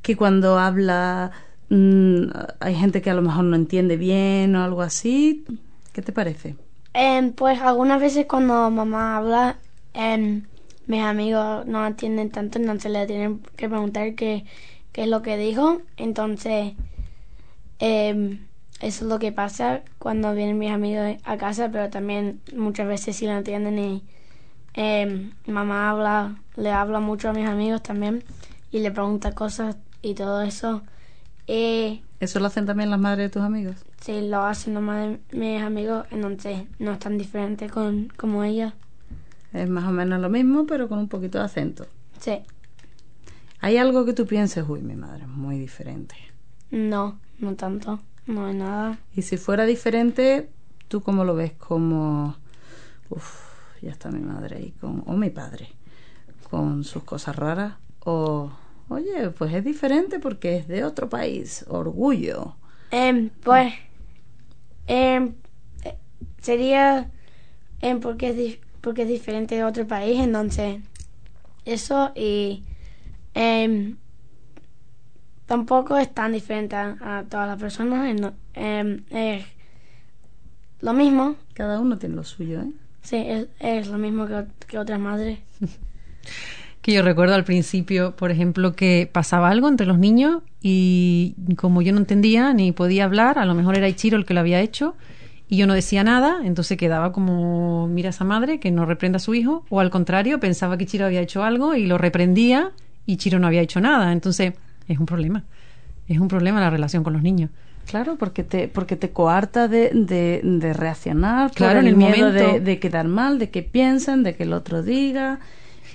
[0.01, 1.29] que cuando habla
[1.69, 2.23] mm,
[2.59, 5.45] hay gente que a lo mejor no entiende bien o algo así?
[5.93, 6.55] ¿Qué te parece?
[6.95, 9.57] Em, pues algunas veces cuando mamá habla,
[9.93, 10.41] em,
[10.87, 14.43] mis amigos no entienden tanto, entonces le tienen que preguntar qué,
[14.91, 15.83] qué es lo que dijo.
[15.97, 16.73] Entonces,
[17.77, 18.46] em,
[18.79, 23.15] eso es lo que pasa cuando vienen mis amigos a casa, pero también muchas veces
[23.15, 24.03] sí lo entienden y
[24.73, 28.23] em, mamá habla, le habla mucho a mis amigos también
[28.71, 30.83] y le pregunta cosas y todo eso.
[31.47, 33.75] Y ¿Eso lo hacen también las madres de tus amigos?
[34.01, 38.73] si lo hacen nomás de mis amigos, entonces no es tan diferente con como ella.
[39.53, 41.87] Es más o menos lo mismo, pero con un poquito de acento.
[42.19, 42.39] Sí.
[43.59, 46.15] ¿Hay algo que tú pienses, uy, mi madre es muy diferente?
[46.69, 47.99] No, no tanto.
[48.27, 48.99] No hay nada.
[49.15, 50.49] Y si fuera diferente,
[50.87, 51.53] ¿tú cómo lo ves?
[51.53, 52.35] Como,
[53.09, 53.41] uff,
[53.81, 55.69] ya está mi madre ahí, con, o mi padre,
[56.49, 57.75] con sus cosas raras.
[58.01, 58.51] O,
[58.89, 62.55] oye, pues es diferente porque es de otro país, orgullo.
[62.91, 63.73] Em, pues,
[64.87, 65.33] em,
[65.83, 65.97] eh,
[66.41, 67.09] sería
[67.81, 70.81] em, porque, es porque es diferente de otro país, entonces
[71.65, 72.63] eso y
[75.47, 78.15] tampoco es tan diferente a, a todas las personas,
[78.53, 79.45] em, es
[80.81, 82.71] lo mismo, Cada uno tiene lo suyo, ¿eh?
[83.01, 85.39] sí, es, es lo mismo que, que otras madres.
[86.81, 91.81] Que yo recuerdo al principio, por ejemplo, que pasaba algo entre los niños y como
[91.81, 94.61] yo no entendía ni podía hablar, a lo mejor era Ichiro el que lo había
[94.61, 94.95] hecho
[95.49, 99.19] y yo no decía nada, entonces quedaba como, mira esa madre que no reprenda a
[99.19, 102.71] su hijo, o al contrario, pensaba que Ichiro había hecho algo y lo reprendía
[103.05, 104.53] y Ichiro no había hecho nada, entonces
[104.87, 105.43] es un problema,
[106.07, 107.49] es un problema la relación con los niños.
[107.85, 112.53] Claro, porque te, porque te coarta de, de, de reaccionar, Claro, en el, miedo momento.
[112.53, 115.39] de, de quedar mal, de que piensen, de que el otro diga.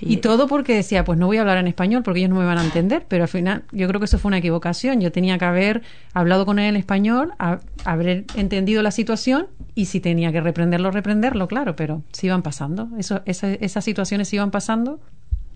[0.01, 2.45] Y todo porque decía, pues no voy a hablar en español porque ellos no me
[2.45, 4.99] van a entender, pero al final yo creo que eso fue una equivocación.
[4.99, 5.81] Yo tenía que haber
[6.13, 10.91] hablado con él en español, a- haber entendido la situación y si tenía que reprenderlo,
[10.91, 12.89] reprenderlo, claro, pero se iban pasando.
[12.97, 14.99] Eso, esa- esas situaciones se iban pasando.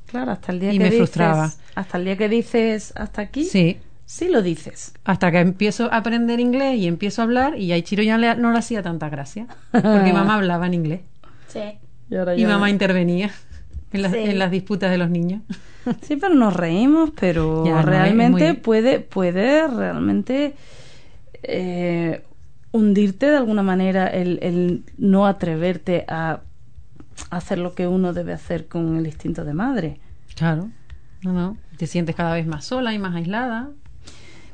[0.07, 1.51] Claro, hasta el día Y que me dices, frustraba.
[1.75, 3.77] hasta el día que dices hasta aquí, Sí.
[4.05, 4.93] sí lo dices.
[5.03, 8.35] Hasta que empiezo a aprender inglés y empiezo a hablar y a Ichiro ya le-
[8.35, 11.01] no le hacía tanta gracia, porque mamá hablaba en inglés
[11.47, 11.59] Sí,
[12.09, 13.31] Y, ahora y ya- mamá intervenía
[13.93, 14.17] en las, Sí.
[14.19, 15.41] en las disputas de los niños.
[16.01, 20.53] Sí, pero nos reímos, pero Ya, no, es realmente muy- puede, puede realmente
[21.43, 22.21] eh,
[22.71, 26.41] hundirte de alguna manera el, el no atreverte a
[27.29, 29.99] hacer lo que uno debe hacer con el instinto de madre.
[30.35, 30.69] Claro.
[31.23, 31.57] No, no.
[31.77, 33.69] Te sientes cada vez más sola y más aislada.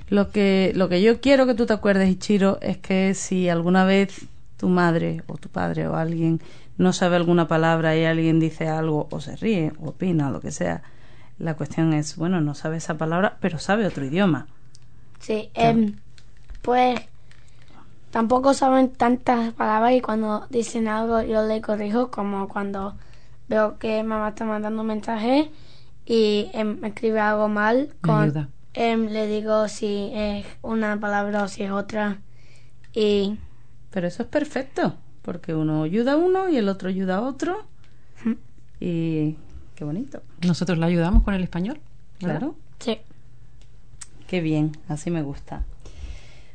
[0.10, 3.86] Lo que, lo que yo quiero que tú te acuerdes, Ichiro, es que si alguna
[3.86, 6.40] vez tu madre o tu padre o alguien
[6.78, 10.42] no sabe alguna palabra y alguien dice algo o se ríe o opina o lo
[10.42, 10.84] que sea,
[11.40, 14.48] la cuestión es, bueno, no sabe esa palabra, pero sabe otro idioma.
[15.20, 15.50] sí.
[15.54, 15.96] em,
[16.62, 17.00] pues
[18.14, 22.94] tampoco saben tantas palabras y cuando dicen algo yo le corrijo como cuando
[23.50, 25.50] veo que mamá está mandando un mensaje
[26.06, 28.50] y em, me escribe algo mal con Ayuda.
[28.76, 32.20] em, le digo si es una palabra o si es otra
[32.94, 33.40] y
[33.90, 37.66] Pero eso es perfecto, porque uno ayuda a uno y el otro ayuda a otro.
[38.80, 39.38] Y
[39.74, 40.22] qué bonito.
[40.46, 41.80] Nosotros la ayudamos con el español.
[42.22, 42.40] ¿verdad?
[42.40, 42.56] Claro.
[42.80, 43.00] sí
[44.28, 45.64] Qué bien, así me gusta.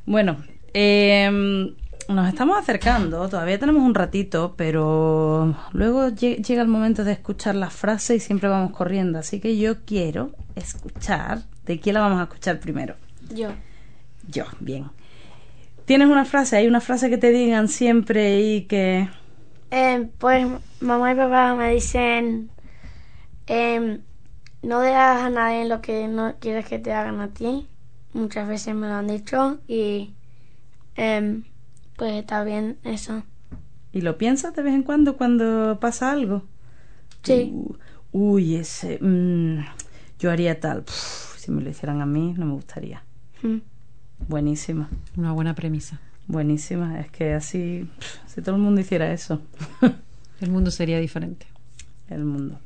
[0.07, 0.37] Bueno,
[0.81, 1.75] eh,
[2.09, 7.55] nos estamos acercando, todavía tenemos un ratito, pero luego lle- llega el momento de escuchar
[7.55, 11.43] la frase y siempre vamos corriendo, así que yo quiero escuchar.
[11.67, 12.95] ¿De quién la vamos a escuchar primero?
[13.35, 13.49] yo
[14.31, 14.87] Yo, bien.
[15.85, 16.57] ¿Tienes una frase?
[16.57, 19.09] ¿Hay una frase que te digan siempre y que...
[19.71, 20.47] Em, pues
[20.81, 22.51] mamá y papá me dicen
[23.47, 24.05] em,
[24.63, 27.69] no le hagas a nadie lo que no quieres que te hagan a ti
[28.13, 30.18] muchas veces me lo han dicho y
[30.99, 31.45] em,
[31.97, 33.23] pues está bien eso
[33.93, 36.45] ¿Y lo piensas de vez en cuando cuando pasa algo?
[37.23, 37.75] sí Uh,
[38.13, 38.99] uy, ese...
[39.01, 39.65] mm,
[40.19, 40.85] yo haría tal.
[40.89, 43.03] Si me lo hicieran a mí, no me gustaría.
[43.43, 43.59] Mm.
[44.29, 46.01] Buenísima, Una buena premisa.
[46.27, 47.01] buenísima.
[47.01, 47.89] Es que así,
[48.27, 49.41] si todo el mundo hiciera eso,
[50.41, 51.47] El mundo sería diferente.
[52.11, 52.59] el mundo.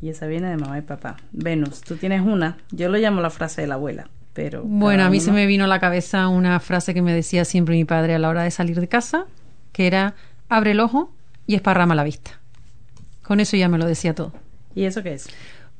[0.00, 1.16] Y esa viene de mamá y papá.
[1.32, 2.56] Venus, tú tienes una.
[2.70, 4.62] Yo lo llamo la frase de la abuela, pero...
[4.64, 7.74] Bueno, a mí se me vino a la cabeza una frase que me decía siempre
[7.74, 9.26] mi padre a la hora de salir de casa,
[9.72, 10.14] que era
[10.48, 11.12] abre el ojo
[11.46, 12.38] y esparrama la vista.
[13.22, 14.32] Con eso ya me lo decía todo.
[14.74, 15.28] ¿Y eso qué es?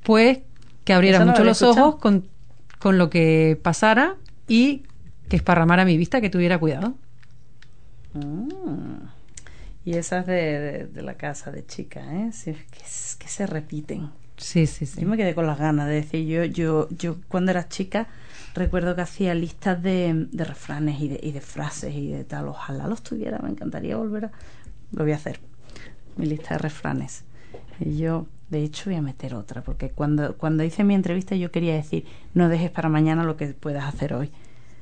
[0.03, 0.39] Pues
[0.85, 1.89] que abriera lo mucho los escuchado.
[1.89, 2.29] ojos con,
[2.79, 4.17] con lo que pasara
[4.49, 4.83] y
[5.29, 6.95] que esparramara mi vista, que tuviera cuidado.
[8.15, 9.15] Ah.
[9.85, 12.31] Y esas de, de, de la casa de chica, ¿eh?
[12.33, 14.11] Sí, que, s- que se repiten.
[14.37, 15.01] Sí, sí, sí.
[15.01, 18.09] Yo me quedé con las ganas de decir, yo, yo, yo cuando era chica
[18.55, 22.49] recuerdo que hacía listas de, de refranes y de, y de frases y de tal.
[22.49, 24.31] Ojalá los tuviera, me encantaría volver a...
[24.93, 25.41] Lo voy a hacer,
[26.17, 27.25] mi lista de refranes.
[27.79, 31.51] Y yo, de hecho, voy a meter otra, porque cuando, cuando hice mi entrevista yo
[31.51, 34.31] quería decir, no dejes para mañana lo que puedas hacer hoy.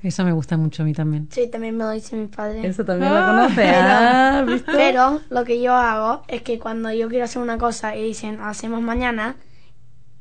[0.03, 1.27] Eso me gusta mucho a mí también.
[1.31, 4.73] sí también me lo dice mi padre Eso también lo Ah, conoces, pero- ah, ¿viste?
[4.73, 8.41] pero lo que yo hago es que cuando yo quiero hacer una cosa y dicen
[8.41, 9.35] hacemos mañana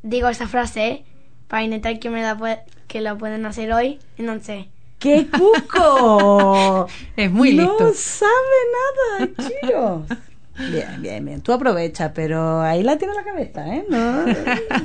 [0.01, 1.05] digo esa frase
[1.47, 4.65] para intentar que me la que la pueden hacer hoy entonces
[4.99, 6.87] ¡Qué cuco!
[7.15, 7.93] Es muy no listo.
[7.93, 8.31] sabe
[9.19, 10.05] nada, Chiro.
[10.71, 11.41] Bien, bien, bien.
[11.41, 13.85] Tú aprovecha, pero ahí la tiene la cabeza, ¿eh?
[13.89, 14.25] No.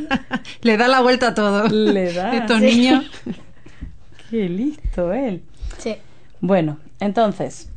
[0.60, 1.66] Le da la vuelta a todo.
[1.68, 2.36] Le da.
[2.36, 2.64] Estos Sí.
[2.66, 3.06] niños.
[4.30, 5.42] Qué listo él.
[5.78, 5.96] Sí.
[6.42, 7.70] Bueno, entonces,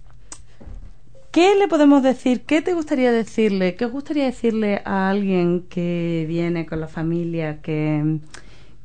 [1.31, 2.41] ¿qué le podemos decir?
[2.41, 3.75] ¿Qué te gustaría decirle?
[3.75, 8.17] ¿Qué os gustaría decirle a alguien que viene con la familia, que,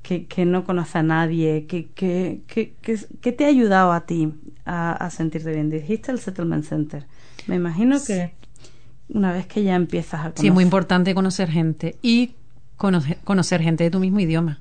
[0.03, 4.33] que, que no conoce a nadie, que, que, que, te ha ayudado a ti
[4.65, 5.71] a, a sentirte bien?
[5.71, 7.07] Dijiste el Settlement Center.
[7.47, 8.33] Me imagino que
[9.09, 10.41] una vez que ya empiezas a conocer...
[10.41, 12.35] Sí, es muy importante conocer gente y
[12.77, 14.61] conocer, conocer gente de tu mismo idioma.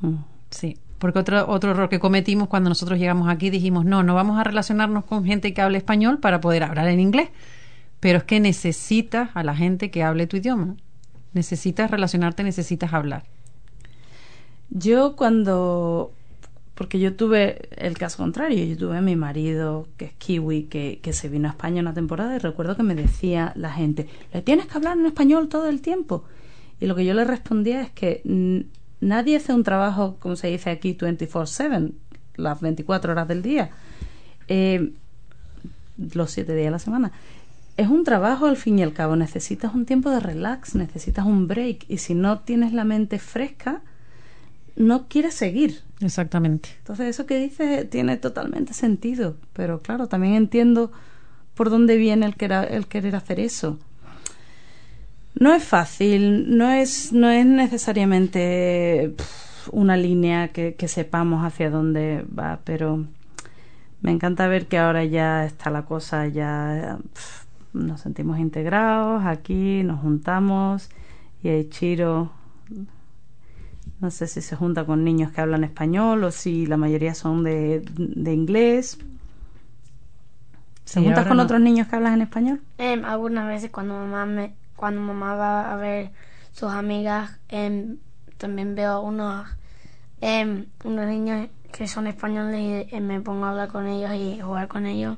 [0.00, 0.14] Mm.
[0.50, 4.38] Sí, porque otro, otro error que cometimos cuando nosotros llegamos aquí dijimos, no, no vamos
[4.38, 7.30] a relacionarnos con gente que hable español para poder hablar en inglés.
[8.00, 10.76] Pero es que necesitas a la gente que hable tu idioma.
[11.32, 13.24] Necesitas relacionarte, necesitas hablar.
[14.70, 16.12] Yo cuando,
[16.74, 21.00] porque yo tuve el caso contrario, yo tuve a mi marido que es kiwi, que,
[21.02, 24.42] que se vino a España una temporada y recuerdo que me decía la gente, le
[24.42, 26.24] tienes que hablar en español todo el tiempo.
[26.80, 28.22] Y lo que yo le respondía es que
[29.00, 31.92] nadie hace un trabajo, como se dice aquí, 24/7,
[32.36, 33.70] las 24 horas del día,
[34.48, 34.92] eh,
[36.14, 37.12] los 7 días de la semana.
[37.76, 41.48] Es un trabajo al fin y al cabo, necesitas un tiempo de relax, necesitas un
[41.48, 43.82] break y si no tienes la mente fresca,
[44.76, 45.82] no quieres seguir.
[46.00, 46.70] Exactamente.
[46.78, 50.92] Entonces eso que dices tiene totalmente sentido, pero claro, también entiendo
[51.54, 53.78] por dónde viene el querer, el querer hacer eso.
[55.34, 59.14] No es fácil, no es, no es necesariamente
[59.72, 63.06] una línea que, que sepamos hacia dónde va, pero
[64.00, 66.98] me encanta ver que ahora ya está la cosa, ya
[67.72, 70.88] nos sentimos integrados aquí, nos juntamos
[71.42, 72.30] y Eichiro
[74.04, 77.42] no sé si se junta con niños que hablan español o si la mayoría son
[77.42, 78.98] de, de inglés.
[80.84, 81.42] ¿Se Sí, juntas con no.
[81.44, 82.60] otros niños que hablan en español?
[82.76, 86.10] Em, algunas veces cuando mamá me, cuando mamá va a ver
[86.52, 87.96] sus amigas, em,
[88.36, 89.46] también veo unos
[90.20, 94.38] em, unos niños que son españoles y em, me pongo a hablar con ellos y
[94.40, 95.16] jugar con ellos.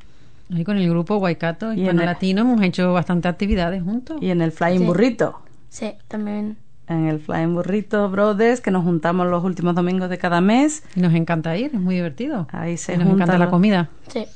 [0.55, 4.19] Ahí con el grupo Waikato Y en Hispano el- Latino hemos hecho bastantes actividades juntos.
[4.23, 4.87] Y en el Flying Sí.
[4.87, 5.41] Burrito.
[5.71, 6.57] Sí, también.
[6.89, 10.85] En el Flying Burrito Brothers, que nos juntamos los últimos domingos de cada mes.
[10.95, 12.47] Y nos encanta ir, es muy divertido.
[12.53, 13.89] Ahí se Y nos encanta la comida.
[14.09, 14.27] Sí.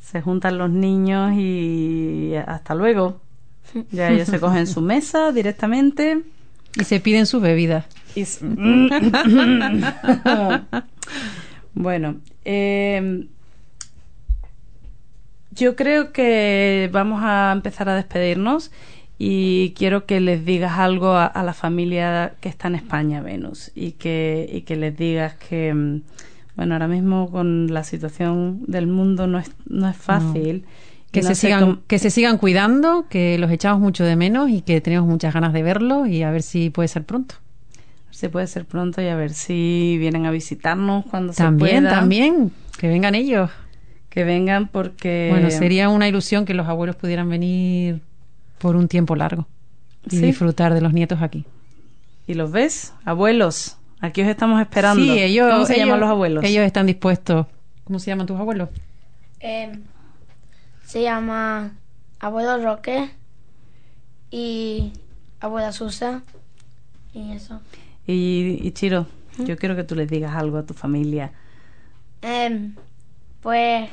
[0.00, 3.20] Se juntan los niños y hasta luego.
[3.90, 6.22] Ya ellos se cogen su mesa directamente.
[6.78, 7.84] Y se piden sus bebidas.
[8.14, 8.24] Y
[11.74, 13.26] bueno, eh,
[15.50, 18.70] yo creo que vamos a empezar a despedirnos
[19.18, 23.70] y quiero que les digas algo a, a la familia que está en España, Venus,
[23.74, 26.02] y que, y que les digas que, mm,
[26.56, 30.64] bueno, ahora mismo con la situación del mundo no es, no es fácil.
[31.12, 34.62] Que no se, sigan, que se sigan cuidando, que los echamos mucho de menos y
[34.62, 37.36] que tenemos muchas ganas de verlos y a ver si puede ser pronto.
[38.10, 42.00] si puede ser pronto y a ver si vienen a visitarnos cuando También, se pueda.
[42.00, 43.48] también, que vengan ellos.
[44.08, 45.28] Que vengan porque...
[45.30, 48.00] Bueno, sería una ilusión que los abuelos pudieran venir
[48.58, 49.46] por un tiempo largo
[50.06, 50.22] y Sí.
[50.22, 51.44] disfrutar de los nietos aquí.
[52.26, 52.92] ¿Y los ves?
[53.04, 55.02] Abuelos, aquí os estamos esperando.
[55.02, 55.50] Sí, ellos.
[55.52, 56.44] ¿Cómo se ellos- llaman los abuelos?
[56.44, 57.46] Ellos están dispuestos.
[57.84, 58.70] ¿Cómo se llaman tus abuelos?
[59.40, 59.82] Em,
[60.86, 61.72] se llama
[62.20, 63.10] Abuelo Roque
[64.30, 64.92] y
[65.40, 66.22] Abuela Susa
[67.12, 67.60] y eso.
[68.06, 69.06] Y, y Chiro,
[69.38, 71.32] yo quiero que tú les digas algo a tu familia.
[72.22, 72.74] Em,
[73.42, 73.90] pues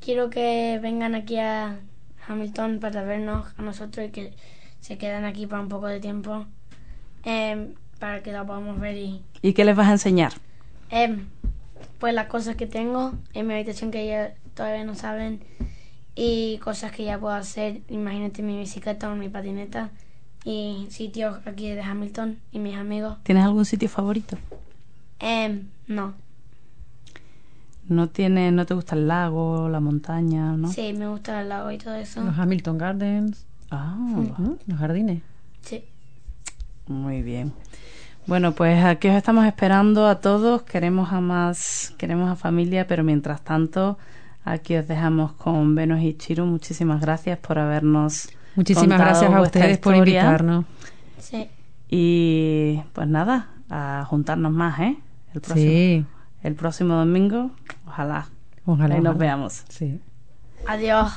[0.00, 1.78] quiero que vengan aquí a
[2.28, 4.32] Hamilton para vernos a nosotros y que
[4.80, 6.46] se queden aquí para un poco de tiempo
[7.24, 10.32] em, para que la podamos ver y ¿Y qué les vas a enseñar?
[10.90, 11.26] em,
[11.98, 15.40] pues las cosas que tengo en mi habitación que ellos todavía no saben
[16.14, 17.80] y cosas que ya puedo hacer.
[17.88, 19.90] Imagínate mi bicicleta o mi patineta
[20.44, 23.16] y sitios aquí de Hamilton y mis amigos.
[23.24, 24.36] ¿Tienes algún sitio favorito?
[25.18, 26.14] Em, no,
[27.88, 30.68] ¿No, tienes, no te gusta el lago, la montaña, no?
[30.68, 32.22] sí, me gusta el lago y todo eso.
[32.22, 33.96] Los Hamilton Gardens, Ah,
[34.66, 35.22] los jardines.
[35.62, 35.84] Sí.
[36.86, 37.52] muy bien.
[38.26, 40.62] Bueno, pues aquí os estamos esperando a todos.
[40.62, 43.98] Queremos a más, queremos a familia, pero mientras tanto,
[44.44, 46.46] aquí os dejamos con Venus y Chiro.
[46.46, 48.28] Muchísimas gracias por habernos.
[48.56, 50.64] Muchísimas gracias a ustedes por invitarnos.
[51.18, 51.48] Sí.
[51.90, 54.96] Y pues nada, a juntarnos más, ¿eh?
[55.34, 56.04] El próximo, Sí,
[56.44, 57.50] el próximo domingo,
[57.86, 58.28] ojalá.
[58.64, 58.94] ojalá.
[58.94, 59.64] Ahí nos veamos.
[59.68, 59.98] Sí.
[60.68, 61.12] Adiós.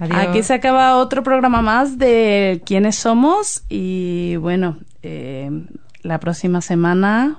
[0.00, 0.18] Adiós.
[0.18, 5.50] Aquí se acaba otro programa más de quiénes somos y bueno, eh,
[6.02, 7.36] la próxima semana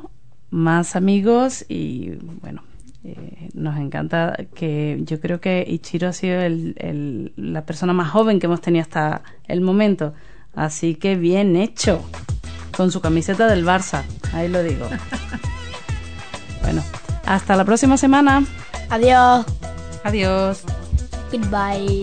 [0.52, 2.12] más amigos y
[2.42, 2.64] bueno,
[3.04, 8.10] eh, nos encanta que yo creo que Ichiro ha sido el, el- la persona más
[8.12, 10.14] joven que hemos tenido hasta el momento.
[10.56, 12.04] Así que bien hecho.
[12.76, 14.88] Con su camiseta del Barça, ahí lo digo.
[16.62, 16.84] Bueno,
[17.26, 18.46] hasta la próxima semana.
[18.90, 19.46] Adiós.
[20.04, 20.64] Adiós.
[21.32, 22.02] Goodbye.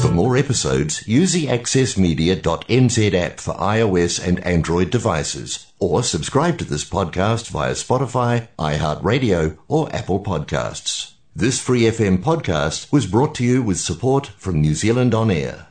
[0.00, 6.64] For more episodes, use the accessmedia.nz app for iOS and Android devices, or subscribe to
[6.64, 11.12] this podcast via Spotify, iHeartRadio, or Apple Podcasts.
[11.36, 15.67] This Free FM podcast was brought to you with support from New Zealand On Air.